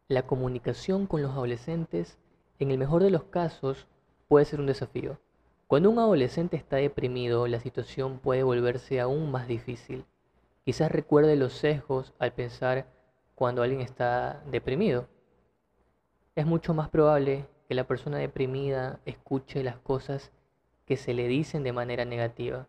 La 0.07 0.27
comunicación 0.27 1.07
con 1.07 1.21
los 1.21 1.31
adolescentes, 1.31 2.17
en 2.59 2.71
el 2.71 2.77
mejor 2.77 3.03
de 3.03 3.09
los 3.09 3.23
casos, 3.23 3.87
puede 4.27 4.45
ser 4.45 4.59
un 4.59 4.67
desafío. 4.67 5.19
Cuando 5.67 5.89
un 5.89 5.99
adolescente 5.99 6.57
está 6.57 6.77
deprimido, 6.77 7.47
la 7.47 7.59
situación 7.59 8.19
puede 8.19 8.43
volverse 8.43 8.99
aún 8.99 9.31
más 9.31 9.47
difícil. 9.47 10.05
Quizás 10.63 10.91
recuerde 10.91 11.35
los 11.35 11.53
sesgos 11.53 12.13
al 12.19 12.33
pensar 12.33 12.87
cuando 13.35 13.61
alguien 13.61 13.81
está 13.81 14.43
deprimido 14.51 15.07
es 16.35 16.45
mucho 16.45 16.73
más 16.73 16.89
probable 16.89 17.45
que 17.69 17.75
la 17.75 17.87
persona 17.87 18.17
deprimida 18.17 18.99
escuche 19.05 19.63
las 19.63 19.77
cosas 19.77 20.33
que 20.85 20.97
se 20.97 21.13
le 21.13 21.29
dicen 21.29 21.63
de 21.63 21.71
manera 21.71 22.03
negativa. 22.03 22.67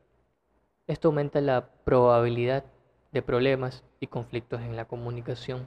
Esto 0.86 1.08
aumenta 1.08 1.40
la 1.40 1.68
probabilidad 1.84 2.64
de 3.10 3.22
problemas 3.22 3.82
y 3.98 4.06
conflictos 4.06 4.60
en 4.60 4.76
la 4.76 4.84
comunicación. 4.84 5.66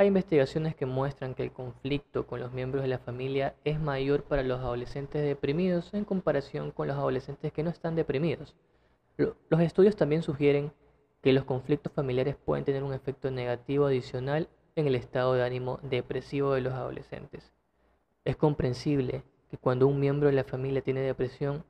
Hay 0.00 0.06
investigaciones 0.06 0.74
que 0.74 0.86
muestran 0.86 1.34
que 1.34 1.42
el 1.42 1.52
conflicto 1.52 2.26
con 2.26 2.40
los 2.40 2.52
miembros 2.52 2.82
de 2.82 2.88
la 2.88 3.00
familia 3.00 3.54
es 3.64 3.78
mayor 3.78 4.22
para 4.22 4.42
los 4.42 4.58
adolescentes 4.60 5.22
deprimidos 5.22 5.92
en 5.92 6.06
comparación 6.06 6.70
con 6.70 6.88
los 6.88 6.96
adolescentes 6.96 7.52
que 7.52 7.62
no 7.62 7.68
están 7.68 7.96
deprimidos. 7.96 8.56
Los 9.18 9.60
estudios 9.60 9.96
también 9.96 10.22
sugieren 10.22 10.72
que 11.20 11.34
los 11.34 11.44
conflictos 11.44 11.92
familiares 11.92 12.34
pueden 12.42 12.64
tener 12.64 12.82
un 12.82 12.94
efecto 12.94 13.30
negativo 13.30 13.84
adicional 13.84 14.48
en 14.74 14.86
el 14.86 14.94
estado 14.94 15.34
de 15.34 15.44
ánimo 15.44 15.78
depresivo 15.82 16.54
de 16.54 16.62
los 16.62 16.72
adolescentes. 16.72 17.52
Es 18.24 18.36
comprensible 18.36 19.22
que 19.50 19.58
cuando 19.58 19.86
un 19.86 20.00
miembro 20.00 20.30
de 20.30 20.34
la 20.34 20.44
familia 20.44 20.80
tiene 20.80 21.02
depresión, 21.02 21.62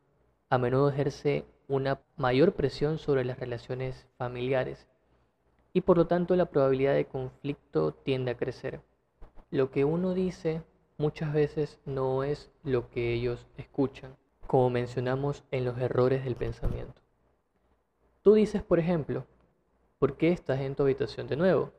a 0.51 0.57
menudo 0.57 0.89
ejerce 0.89 1.47
una 1.67 2.01
mayor 2.17 2.53
presión 2.53 2.99
sobre 2.99 3.25
las 3.25 3.41
relaciones 3.41 4.07
familiares 4.19 4.87
y 5.73 5.83
por 5.83 5.97
lo 5.97 6.07
tanto 6.07 6.37
la 6.37 6.47
probabilidad 6.47 6.95
de 6.95 7.07
conflicto 7.07 7.93
tiende 7.93 8.33
a 8.33 8.37
crecer. 8.37 8.81
Lo 9.51 9.71
que 9.71 9.85
uno 9.85 10.15
dice 10.15 10.63
muchas 10.99 11.33
veces 11.33 11.79
no 11.87 12.25
es 12.25 12.51
lo 12.63 12.91
que 12.91 13.13
ellos 13.13 13.47
escuchan, 13.57 14.17
como 14.47 14.71
mencionamos 14.71 15.45
en 15.51 15.65
los 15.65 15.79
errores 15.79 16.25
del 16.25 16.37
pensamiento. 16.37 17.01
Tú 18.23 18.35
dices, 18.35 18.63
por 18.63 18.79
ejemplo, 18.79 19.25
¿por 19.99 20.17
qué 20.17 20.31
estás 20.31 20.61
en 20.61 20.75
tu 20.75 20.83
habitación 20.83 21.27
de 21.27 21.37
nuevo? 21.37 21.73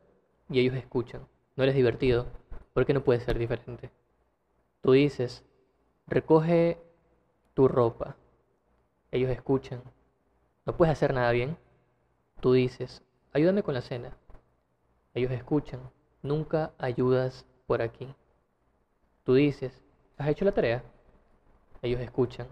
y 0.51 0.59
ellos 0.59 0.75
escuchan. 0.75 1.25
No 1.55 1.63
eres 1.63 1.75
divertido, 1.75 2.27
¿por 2.73 2.85
qué 2.85 2.93
no 2.93 3.03
puede 3.03 3.21
ser 3.21 3.39
diferente? 3.39 3.89
Tú 4.81 4.91
dices, 4.91 5.43
recoge 6.07 6.77
tu 7.53 7.67
ropa. 7.67 8.17
Ellos 9.11 9.29
escuchan. 9.31 9.81
No 10.65 10.75
puedes 10.75 10.91
hacer 10.91 11.13
nada 11.13 11.31
bien. 11.31 11.57
Tú 12.41 12.53
dices, 12.53 13.03
ayúdame 13.33 13.63
con 13.63 13.73
la 13.73 13.81
cena. 13.81 14.17
Ellos 15.13 15.31
escuchan. 15.31 15.79
Nunca 16.21 16.73
ayudas 16.77 17.45
por 17.65 17.81
aquí. 17.81 18.13
Tú 19.23 19.33
dices, 19.33 19.81
¿has 20.17 20.27
hecho 20.29 20.45
la 20.45 20.51
tarea? 20.51 20.83
Ellos 21.81 21.99
escuchan. 22.01 22.47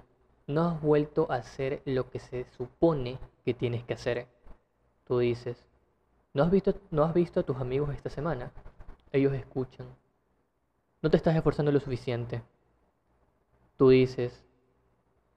No 0.47 0.69
has 0.69 0.81
vuelto 0.81 1.31
a 1.31 1.35
hacer 1.35 1.81
lo 1.85 2.09
que 2.09 2.19
se 2.19 2.45
supone 2.57 3.19
que 3.45 3.53
tienes 3.53 3.83
que 3.83 3.93
hacer. 3.93 4.27
Tú 5.05 5.19
dices, 5.19 5.69
¿No 6.33 6.43
has, 6.43 6.51
visto, 6.51 6.75
¿No 6.91 7.03
has 7.03 7.13
visto 7.13 7.39
a 7.39 7.43
tus 7.43 7.57
amigos 7.57 7.93
esta 7.93 8.09
semana? 8.09 8.51
Ellos 9.11 9.33
escuchan. 9.33 9.87
No 11.01 11.09
te 11.09 11.17
estás 11.17 11.35
esforzando 11.35 11.71
lo 11.71 11.79
suficiente. 11.79 12.43
Tú 13.77 13.89
dices, 13.89 14.43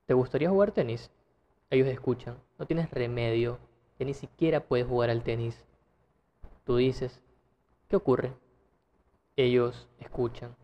¿te 0.07 0.13
gustaría 0.13 0.51
jugar 0.51 0.73
tenis? 0.73 1.11
Ellos 1.71 1.89
escuchan. 1.89 2.37
No 2.59 2.67
tienes 2.67 2.91
remedio. 2.91 3.59
Ya 3.99 4.07
ni 4.07 4.15
siquiera 4.15 4.61
puedes 4.61 4.87
jugar 4.87 5.11
al 5.11 5.23
tenis. 5.23 5.65
Tú 6.65 6.77
dices, 6.77 7.21
¿qué 7.89 7.97
ocurre? 7.97 8.33
Ellos 9.37 9.89
escuchan. 9.99 10.57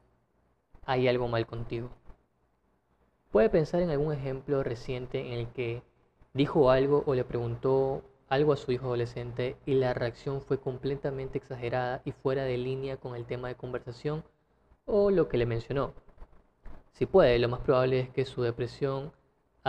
Hay 0.85 1.09
algo 1.09 1.29
mal 1.29 1.47
contigo. 1.47 1.91
Puede 3.31 3.51
pensar 3.51 3.83
en 3.83 3.91
algún 3.91 4.12
ejemplo 4.12 4.62
reciente 4.62 5.21
en 5.21 5.33
el 5.38 5.49
que 5.49 5.83
dijo 6.33 6.71
algo 6.71 7.03
o 7.07 7.14
le 7.14 7.25
preguntó 7.25 8.03
algo 8.29 8.53
a 8.53 8.57
su 8.57 8.73
hijo 8.73 8.87
adolescente 8.87 9.57
y 9.67 9.75
la 9.75 9.95
reacción 9.95 10.41
fue 10.41 10.59
completamente 10.59 11.38
exagerada 11.38 12.03
y 12.05 12.12
fuera 12.12 12.45
de 12.45 12.59
línea 12.59 12.97
con 12.97 13.17
el 13.17 13.27
tema 13.27 13.49
de 13.49 13.55
conversación 13.55 14.25
o 14.87 15.11
lo 15.11 15.29
que 15.29 15.38
le 15.38 15.47
mencionó. 15.47 15.93
Si 16.93 17.07
puede, 17.07 17.38
lo 17.38 17.49
más 17.49 17.61
probable 17.61 18.01
es 18.01 18.11
que 18.11 18.25
su 18.25 18.43
depresión 18.43 19.12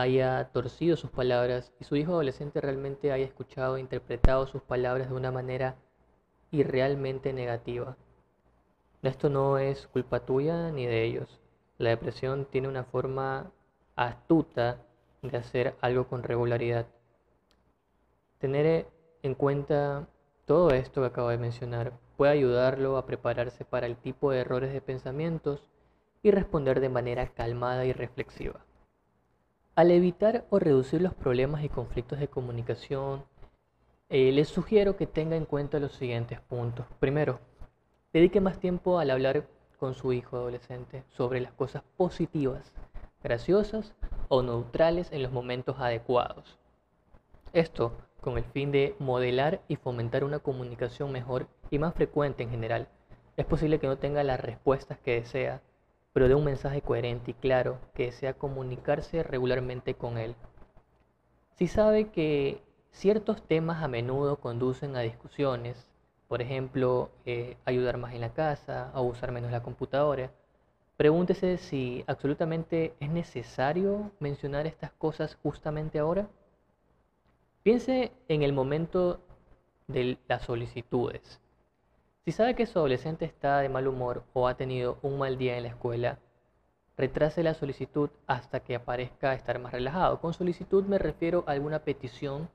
haya 0.01 0.49
torcido 0.51 0.97
sus 0.97 1.09
palabras 1.11 1.71
y 1.79 1.83
su 1.83 1.95
hijo 1.95 2.13
adolescente 2.13 2.61
realmente 2.61 3.11
haya 3.11 3.25
escuchado 3.25 3.77
e 3.77 3.81
interpretado 3.81 4.47
sus 4.47 4.61
palabras 4.61 5.09
de 5.09 5.15
una 5.15 5.31
manera 5.31 5.75
irrealmente 6.51 7.33
negativa. 7.33 7.97
Esto 9.01 9.29
no 9.29 9.57
es 9.57 9.87
culpa 9.87 10.21
tuya 10.21 10.71
ni 10.71 10.85
de 10.85 11.03
ellos. 11.03 11.39
La 11.77 11.91
depresión 11.91 12.45
tiene 12.45 12.67
una 12.67 12.83
forma 12.83 13.51
astuta 13.95 14.77
de 15.21 15.37
hacer 15.37 15.75
algo 15.81 16.07
con 16.07 16.23
regularidad. 16.23 16.87
Tener 18.39 18.87
en 19.21 19.35
cuenta 19.35 20.07
todo 20.45 20.71
esto 20.71 21.01
que 21.01 21.07
acabo 21.07 21.29
de 21.29 21.37
mencionar 21.37 21.93
puede 22.17 22.33
ayudarlo 22.33 22.97
a 22.97 23.05
prepararse 23.05 23.63
para 23.65 23.87
el 23.87 23.95
tipo 23.95 24.31
de 24.31 24.39
errores 24.39 24.73
de 24.73 24.81
pensamientos 24.81 25.67
y 26.21 26.31
responder 26.31 26.79
de 26.79 26.89
manera 26.89 27.27
calmada 27.27 27.85
y 27.85 27.93
reflexiva. 27.93 28.65
Al 29.79 29.91
evitar 29.91 30.43
o 30.49 30.59
reducir 30.59 31.01
los 31.01 31.13
problemas 31.13 31.63
y 31.63 31.69
conflictos 31.69 32.19
de 32.19 32.27
comunicación, 32.27 33.23
eh, 34.09 34.29
les 34.33 34.49
sugiero 34.49 34.97
que 34.97 35.07
tenga 35.07 35.37
en 35.37 35.45
cuenta 35.45 35.79
los 35.79 35.93
siguientes 35.93 36.41
puntos. 36.41 36.85
Primero, 36.99 37.39
dedique 38.11 38.41
más 38.41 38.59
tiempo 38.59 38.99
al 38.99 39.09
hablar 39.09 39.47
con 39.77 39.93
su 39.93 40.11
hijo 40.11 40.35
adolescente 40.35 41.05
sobre 41.07 41.39
las 41.39 41.53
cosas 41.53 41.83
positivas, 41.95 42.73
graciosas 43.23 43.93
o 44.27 44.43
neutrales 44.43 45.13
en 45.13 45.23
los 45.23 45.31
momentos 45.31 45.77
adecuados. 45.79 46.59
Esto 47.53 47.93
con 48.19 48.37
el 48.37 48.43
fin 48.43 48.73
de 48.73 48.97
modelar 48.99 49.61
y 49.69 49.77
fomentar 49.77 50.25
una 50.25 50.39
comunicación 50.39 51.13
mejor 51.13 51.47
y 51.69 51.79
más 51.79 51.93
frecuente 51.93 52.43
en 52.43 52.49
general. 52.49 52.89
Es 53.37 53.45
posible 53.45 53.79
que 53.79 53.87
no 53.87 53.97
tenga 53.97 54.25
las 54.25 54.41
respuestas 54.41 54.99
que 54.99 55.21
desea, 55.21 55.61
pero 56.13 56.27
de 56.27 56.35
un 56.35 56.43
mensaje 56.43 56.81
coherente 56.81 57.31
y 57.31 57.33
claro 57.33 57.79
que 57.93 58.05
desea 58.05 58.33
comunicarse 58.33 59.23
regularmente 59.23 59.93
con 59.93 60.17
él. 60.17 60.35
Si 61.55 61.67
sabe 61.67 62.09
que 62.09 62.61
ciertos 62.91 63.41
temas 63.43 63.83
a 63.83 63.87
menudo 63.87 64.37
conducen 64.37 64.95
a 64.95 65.01
discusiones, 65.01 65.87
por 66.27 66.41
ejemplo, 66.41 67.09
eh, 67.25 67.57
ayudar 67.65 67.97
más 67.97 68.13
en 68.13 68.21
la 68.21 68.33
casa 68.33 68.91
o 68.93 69.01
usar 69.01 69.31
menos 69.31 69.51
la 69.51 69.63
computadora, 69.63 70.31
pregúntese 70.95 71.57
si 71.57 72.03
absolutamente 72.07 72.93
es 72.99 73.09
necesario 73.09 74.11
mencionar 74.19 74.67
estas 74.67 74.91
cosas 74.91 75.37
justamente 75.41 75.99
ahora. 75.99 76.27
Piense 77.63 78.11
en 78.27 78.43
el 78.43 78.53
momento 78.53 79.19
de 79.87 80.17
las 80.27 80.43
solicitudes. 80.43 81.41
Si 82.29 82.33
sabe 82.33 82.53
que 82.53 82.67
su 82.67 82.77
adolescente 82.77 83.25
está 83.25 83.57
de 83.57 83.69
mal 83.69 83.87
humor 83.87 84.23
o 84.33 84.47
ha 84.47 84.53
tenido 84.53 84.99
un 85.01 85.17
mal 85.17 85.39
día 85.39 85.57
en 85.57 85.63
la 85.63 85.69
escuela, 85.69 86.19
retrase 86.95 87.41
la 87.41 87.55
solicitud 87.55 88.11
hasta 88.27 88.59
que 88.59 88.75
aparezca 88.75 89.33
estar 89.33 89.57
más 89.57 89.71
relajado. 89.71 90.21
Con 90.21 90.35
solicitud 90.35 90.85
me 90.85 90.99
refiero 90.99 91.43
a 91.47 91.53
alguna 91.53 91.79
petición 91.79 92.47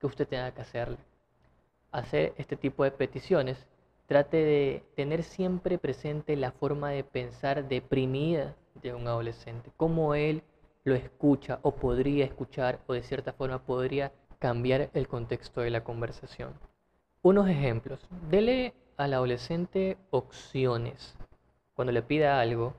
que 0.00 0.08
usted 0.08 0.26
tenga 0.26 0.50
que 0.50 0.62
hacerle. 0.62 0.96
Hacer 1.92 2.34
este 2.38 2.56
tipo 2.56 2.82
de 2.82 2.90
peticiones, 2.90 3.68
trate 4.08 4.36
de 4.38 4.82
tener 4.96 5.22
siempre 5.22 5.78
presente 5.78 6.34
la 6.34 6.50
forma 6.50 6.90
de 6.90 7.04
pensar 7.04 7.68
deprimida 7.68 8.56
de 8.82 8.94
un 8.94 9.06
adolescente, 9.06 9.70
cómo 9.76 10.16
él 10.16 10.42
lo 10.82 10.96
escucha 10.96 11.60
o 11.62 11.70
podría 11.76 12.24
escuchar 12.24 12.80
o 12.88 12.94
de 12.94 13.04
cierta 13.04 13.32
forma 13.32 13.60
podría 13.60 14.10
cambiar 14.40 14.90
el 14.92 15.06
contexto 15.06 15.60
de 15.60 15.70
la 15.70 15.84
conversación. 15.84 16.52
Unos 17.22 17.48
ejemplos. 17.48 18.00
Dele 18.28 18.74
al 19.00 19.14
adolescente 19.14 19.96
opciones. 20.10 21.16
Cuando 21.74 21.90
le 21.90 22.02
pida 22.02 22.38
algo, 22.38 22.74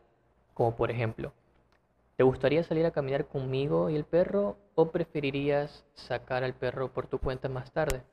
como 0.53 0.75
por 0.75 0.91
ejemplo, 0.91 1.33
¿te 2.15 2.21
gustaría 2.21 2.63
salir 2.63 2.85
a 2.85 2.91
caminar 2.91 3.25
conmigo 3.25 3.89
y 3.89 3.95
el 3.95 4.03
perro 4.03 4.55
o 4.75 4.91
preferirías 4.91 5.83
sacar 5.95 6.43
al 6.43 6.53
perro 6.53 6.89
por 6.93 7.07
tu 7.07 7.17
cuenta 7.17 7.49
más 7.49 7.71
tarde? 7.71 8.03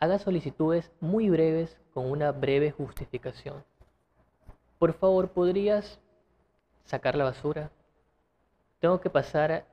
Haga 0.00 0.18
solicitudes 0.18 0.90
muy 0.98 1.30
breves 1.30 1.78
con 1.94 2.10
una 2.10 2.32
breve 2.32 2.72
justificación. 2.72 3.62
Por 4.80 4.92
favor, 4.92 5.28
¿podrías 5.28 6.00
sacar 6.86 7.14
la 7.14 7.22
basura? 7.22 7.70
Tengo 8.80 9.00
que 9.00 9.10
pasar 9.10 9.64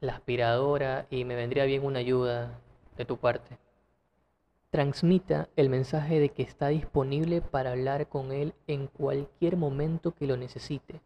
la 0.00 0.14
aspiradora 0.14 1.04
y 1.10 1.26
me 1.26 1.36
vendría 1.36 1.66
bien 1.66 1.84
una 1.84 1.98
ayuda 1.98 2.58
de 2.96 3.04
tu 3.04 3.18
parte. 3.18 3.58
Transmita 4.70 5.48
el 5.56 5.70
mensaje 5.70 6.20
de 6.20 6.28
que 6.28 6.42
está 6.42 6.68
disponible 6.68 7.40
para 7.40 7.72
hablar 7.72 8.06
con 8.08 8.32
él 8.32 8.52
en 8.66 8.86
cualquier 8.86 9.56
momento 9.56 10.14
que 10.14 10.26
lo 10.26 10.36
necesite, 10.36 11.00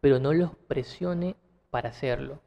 pero 0.00 0.18
no 0.18 0.32
los 0.32 0.56
presione 0.56 1.36
para 1.68 1.90
hacerlo. 1.90 2.40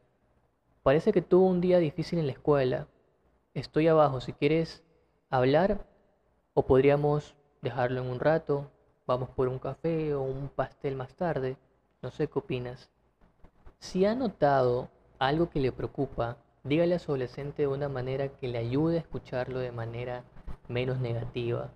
Parece 0.81 1.13
que 1.13 1.21
tuvo 1.21 1.45
un 1.45 1.61
día 1.61 1.77
difícil 1.77 2.17
en 2.17 2.25
la 2.25 2.31
escuela. 2.31 2.87
Estoy 3.53 3.87
abajo, 3.87 4.19
si 4.19 4.33
quieres 4.33 4.83
hablar 5.29 5.85
o 6.55 6.65
podríamos 6.65 7.35
dejarlo 7.61 8.01
en 8.01 8.07
un 8.07 8.19
rato, 8.19 8.71
vamos 9.05 9.29
por 9.29 9.49
un 9.49 9.59
café 9.59 10.15
o 10.15 10.23
un 10.23 10.49
pastel 10.49 10.95
más 10.95 11.13
tarde, 11.13 11.55
no 12.01 12.09
sé 12.09 12.27
qué 12.27 12.39
opinas. 12.39 12.89
Si 13.77 14.05
ha 14.05 14.15
notado 14.15 14.89
algo 15.19 15.51
que 15.51 15.59
le 15.59 15.71
preocupa, 15.71 16.37
dígale 16.63 16.95
a 16.95 16.99
su 16.99 17.11
adolescente 17.11 17.61
de 17.61 17.67
una 17.67 17.89
manera 17.89 18.29
que 18.29 18.47
le 18.47 18.57
ayude 18.57 18.97
a 18.97 19.01
escucharlo 19.01 19.59
de 19.59 19.71
manera 19.71 20.23
menos 20.67 20.99
negativa. 20.99 21.71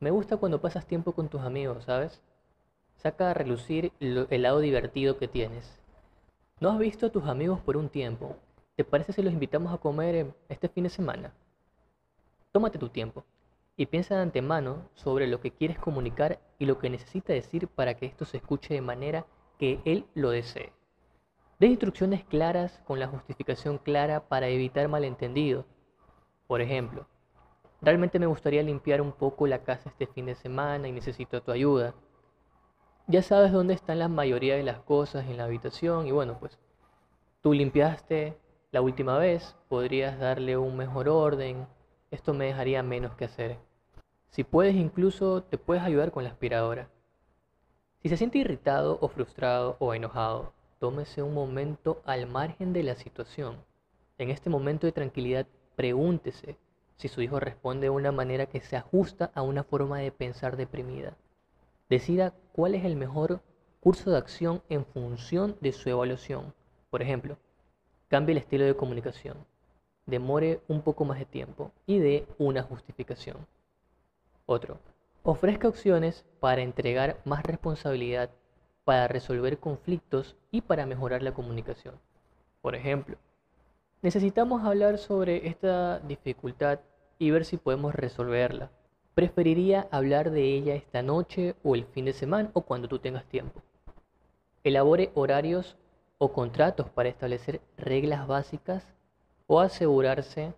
Me 0.00 0.10
gusta 0.10 0.36
cuando 0.36 0.60
pasas 0.60 0.86
tiempo 0.86 1.12
con 1.12 1.28
tus 1.28 1.42
amigos, 1.42 1.84
¿sabes? 1.84 2.22
Saca 2.96 3.30
a 3.30 3.34
relucir 3.34 3.92
el 4.00 4.42
lado 4.42 4.60
divertido 4.60 5.18
que 5.18 5.28
tienes. 5.28 5.78
¿No 6.60 6.70
has 6.70 6.78
visto 6.78 7.06
a 7.06 7.10
tus 7.10 7.24
amigos 7.24 7.60
por 7.60 7.76
un 7.76 7.88
tiempo? 7.88 8.36
¿Te 8.76 8.84
parece 8.84 9.12
si 9.12 9.22
los 9.22 9.32
invitamos 9.32 9.72
a 9.72 9.78
comer 9.78 10.34
este 10.48 10.68
fin 10.68 10.84
de 10.84 10.90
semana? 10.90 11.32
Tómate 12.52 12.78
tu 12.78 12.88
tiempo 12.88 13.24
y 13.76 13.86
piensa 13.86 14.16
de 14.16 14.22
antemano 14.22 14.88
sobre 14.94 15.26
lo 15.26 15.40
que 15.40 15.52
quieres 15.52 15.78
comunicar 15.78 16.38
y 16.58 16.66
lo 16.66 16.78
que 16.78 16.90
necesita 16.90 17.32
decir 17.32 17.68
para 17.68 17.94
que 17.94 18.06
esto 18.06 18.24
se 18.24 18.38
escuche 18.38 18.74
de 18.74 18.80
manera 18.80 19.26
que 19.58 19.80
él 19.84 20.06
lo 20.14 20.30
desee. 20.30 20.72
De 21.58 21.66
instrucciones 21.66 22.24
claras 22.24 22.82
con 22.86 22.98
la 22.98 23.06
justificación 23.06 23.78
clara 23.78 24.28
para 24.28 24.48
evitar 24.48 24.88
malentendidos. 24.88 25.66
Por 26.46 26.62
ejemplo, 26.62 27.06
Realmente 27.82 28.18
me 28.18 28.26
gustaría 28.26 28.62
limpiar 28.62 29.00
un 29.00 29.12
poco 29.12 29.46
la 29.46 29.62
casa 29.62 29.88
este 29.88 30.06
fin 30.06 30.26
de 30.26 30.34
semana 30.34 30.86
y 30.86 30.92
necesito 30.92 31.42
tu 31.42 31.50
ayuda. 31.50 31.94
Ya 33.06 33.22
sabes 33.22 33.52
dónde 33.52 33.74
están 33.74 33.98
la 33.98 34.08
mayoría 34.08 34.54
de 34.56 34.62
las 34.62 34.80
cosas 34.80 35.26
en 35.26 35.38
la 35.38 35.44
habitación 35.44 36.06
y 36.06 36.10
bueno, 36.10 36.36
pues 36.38 36.58
tú 37.40 37.54
limpiaste 37.54 38.36
la 38.70 38.82
última 38.82 39.18
vez, 39.18 39.56
podrías 39.68 40.18
darle 40.18 40.58
un 40.58 40.76
mejor 40.76 41.08
orden, 41.08 41.66
esto 42.10 42.34
me 42.34 42.46
dejaría 42.46 42.82
menos 42.82 43.16
que 43.16 43.24
hacer. 43.24 43.56
Si 44.28 44.44
puedes 44.44 44.76
incluso 44.76 45.42
te 45.42 45.56
puedes 45.56 45.82
ayudar 45.82 46.12
con 46.12 46.22
la 46.22 46.30
aspiradora. 46.30 46.90
Si 48.02 48.10
se 48.10 48.16
siente 48.16 48.38
irritado 48.38 48.98
o 49.00 49.08
frustrado 49.08 49.76
o 49.80 49.94
enojado, 49.94 50.52
tómese 50.78 51.22
un 51.22 51.34
momento 51.34 52.02
al 52.04 52.26
margen 52.26 52.72
de 52.72 52.82
la 52.82 52.94
situación. 52.94 53.56
En 54.18 54.30
este 54.30 54.50
momento 54.50 54.86
de 54.86 54.92
tranquilidad, 54.92 55.46
pregúntese 55.76 56.58
si 57.00 57.08
su 57.08 57.22
hijo 57.22 57.40
responde 57.40 57.86
de 57.86 57.90
una 57.90 58.12
manera 58.12 58.44
que 58.44 58.60
se 58.60 58.76
ajusta 58.76 59.30
a 59.34 59.40
una 59.40 59.64
forma 59.64 60.00
de 60.00 60.12
pensar 60.12 60.58
deprimida. 60.58 61.16
Decida 61.88 62.34
cuál 62.52 62.74
es 62.74 62.84
el 62.84 62.94
mejor 62.94 63.40
curso 63.80 64.10
de 64.10 64.18
acción 64.18 64.62
en 64.68 64.84
función 64.84 65.56
de 65.62 65.72
su 65.72 65.88
evaluación. 65.88 66.52
Por 66.90 67.00
ejemplo, 67.00 67.38
cambie 68.08 68.32
el 68.32 68.38
estilo 68.38 68.66
de 68.66 68.76
comunicación, 68.76 69.38
demore 70.04 70.60
un 70.68 70.82
poco 70.82 71.06
más 71.06 71.18
de 71.18 71.24
tiempo 71.24 71.72
y 71.86 72.00
dé 72.00 72.26
una 72.36 72.62
justificación. 72.62 73.46
Otro, 74.44 74.78
ofrezca 75.22 75.68
opciones 75.68 76.26
para 76.38 76.60
entregar 76.60 77.18
más 77.24 77.42
responsabilidad, 77.44 78.28
para 78.84 79.08
resolver 79.08 79.58
conflictos 79.58 80.36
y 80.50 80.60
para 80.60 80.84
mejorar 80.84 81.22
la 81.22 81.32
comunicación. 81.32 81.94
Por 82.60 82.74
ejemplo, 82.74 83.16
necesitamos 84.02 84.64
hablar 84.64 84.98
sobre 84.98 85.46
esta 85.48 85.98
dificultad 86.00 86.80
y 87.18 87.30
ver 87.30 87.44
si 87.44 87.56
podemos 87.56 87.94
resolverla. 87.94 88.70
Preferiría 89.14 89.88
hablar 89.90 90.30
de 90.30 90.42
ella 90.54 90.74
esta 90.74 91.02
noche 91.02 91.54
o 91.62 91.74
el 91.74 91.84
fin 91.84 92.06
de 92.06 92.12
semana 92.12 92.50
o 92.54 92.62
cuando 92.62 92.88
tú 92.88 92.98
tengas 92.98 93.24
tiempo. 93.26 93.60
Elabore 94.64 95.10
horarios 95.14 95.76
o 96.18 96.32
contratos 96.32 96.88
para 96.90 97.08
establecer 97.08 97.60
reglas 97.76 98.26
básicas 98.26 98.86
o 99.46 99.60
asegurarse 99.60 100.54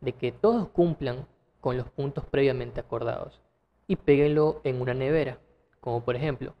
de 0.00 0.12
que 0.12 0.32
todos 0.32 0.68
cumplan 0.68 1.26
con 1.60 1.76
los 1.76 1.88
puntos 1.90 2.24
previamente 2.24 2.80
acordados 2.80 3.40
y 3.86 3.96
péguenlo 3.96 4.60
en 4.64 4.80
una 4.80 4.94
nevera, 4.94 5.38
como 5.80 6.04
por 6.04 6.16
ejemplo, 6.16 6.54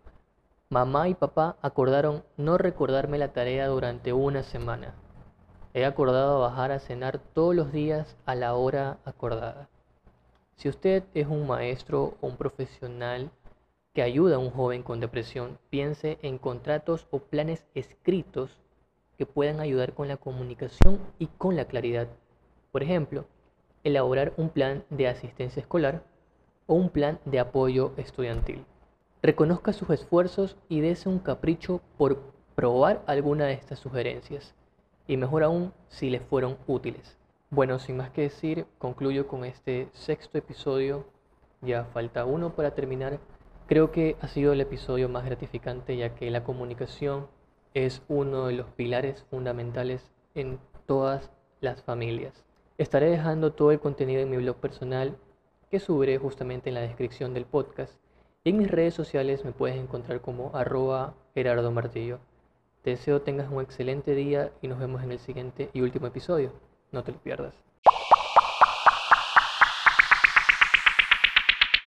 mamá 0.68 1.08
y 1.08 1.14
papá 1.14 1.56
acordaron 1.62 2.24
no 2.36 2.58
recordarme 2.58 3.18
la 3.18 3.32
tarea 3.32 3.68
durante 3.68 4.12
una 4.12 4.42
semana. 4.42 4.94
He 5.76 5.84
acordado 5.84 6.40
bajar 6.40 6.72
a 6.72 6.78
cenar 6.78 7.18
todos 7.18 7.54
los 7.54 7.70
días 7.70 8.16
a 8.24 8.34
la 8.34 8.54
hora 8.54 8.96
acordada. 9.04 9.68
Si 10.54 10.70
usted 10.70 11.04
es 11.12 11.26
un 11.26 11.46
maestro 11.46 12.14
o 12.22 12.28
un 12.28 12.38
profesional 12.38 13.30
que 13.92 14.00
ayuda 14.00 14.36
a 14.36 14.38
un 14.38 14.50
joven 14.50 14.82
con 14.82 15.00
depresión, 15.00 15.58
piense 15.68 16.18
en 16.22 16.38
contratos 16.38 17.06
o 17.10 17.18
planes 17.18 17.66
escritos 17.74 18.58
que 19.18 19.26
puedan 19.26 19.60
ayudar 19.60 19.92
con 19.92 20.08
la 20.08 20.16
comunicación 20.16 20.98
y 21.18 21.26
con 21.26 21.56
la 21.56 21.66
claridad. 21.66 22.08
Por 22.72 22.82
ejemplo, 22.82 23.26
elaborar 23.84 24.32
un 24.38 24.48
plan 24.48 24.82
de 24.88 25.08
asistencia 25.08 25.60
escolar 25.60 26.04
o 26.64 26.72
un 26.72 26.88
plan 26.88 27.20
de 27.26 27.38
apoyo 27.38 27.92
estudiantil. 27.98 28.64
Reconozca 29.22 29.74
sus 29.74 29.90
esfuerzos 29.90 30.56
y 30.70 30.80
dése 30.80 31.10
un 31.10 31.18
capricho 31.18 31.82
por 31.98 32.22
probar 32.54 33.02
alguna 33.06 33.44
de 33.44 33.52
estas 33.52 33.78
sugerencias 33.78 34.54
y 35.06 35.16
mejor 35.16 35.42
aún 35.44 35.72
si 35.88 36.10
les 36.10 36.22
fueron 36.22 36.56
útiles. 36.66 37.18
Bueno, 37.50 37.78
sin 37.78 37.96
más 37.96 38.10
que 38.10 38.22
decir, 38.22 38.66
concluyo 38.78 39.28
con 39.28 39.44
este 39.44 39.88
sexto 39.92 40.36
episodio. 40.38 41.06
Ya 41.62 41.84
falta 41.84 42.24
uno 42.24 42.54
para 42.54 42.74
terminar. 42.74 43.20
Creo 43.66 43.92
que 43.92 44.16
ha 44.20 44.28
sido 44.28 44.52
el 44.52 44.60
episodio 44.60 45.08
más 45.08 45.24
gratificante 45.24 45.96
ya 45.96 46.14
que 46.14 46.30
la 46.30 46.44
comunicación 46.44 47.28
es 47.74 48.02
uno 48.08 48.46
de 48.46 48.54
los 48.54 48.66
pilares 48.70 49.24
fundamentales 49.30 50.10
en 50.34 50.58
todas 50.86 51.30
las 51.60 51.82
familias. 51.82 52.44
Estaré 52.78 53.10
dejando 53.10 53.52
todo 53.52 53.70
el 53.70 53.80
contenido 53.80 54.20
en 54.20 54.30
mi 54.30 54.36
blog 54.36 54.56
personal 54.56 55.16
que 55.70 55.80
subiré 55.80 56.18
justamente 56.18 56.68
en 56.70 56.74
la 56.74 56.80
descripción 56.80 57.32
del 57.32 57.46
podcast. 57.46 57.94
Y 58.44 58.50
en 58.50 58.58
mis 58.58 58.70
redes 58.70 58.94
sociales 58.94 59.44
me 59.44 59.52
puedes 59.52 59.76
encontrar 59.76 60.20
como 60.20 60.54
arroba 60.54 61.14
Gerardo 61.34 61.70
Martillo. 61.70 62.18
Te 62.86 62.90
deseo 62.90 63.20
tengas 63.20 63.50
un 63.50 63.60
excelente 63.60 64.14
día 64.14 64.52
y 64.62 64.68
nos 64.68 64.78
vemos 64.78 65.02
en 65.02 65.10
el 65.10 65.18
siguiente 65.18 65.70
y 65.72 65.80
último 65.80 66.06
episodio. 66.06 66.52
No 66.92 67.02
te 67.02 67.10
lo 67.10 67.18
pierdas. 67.18 67.65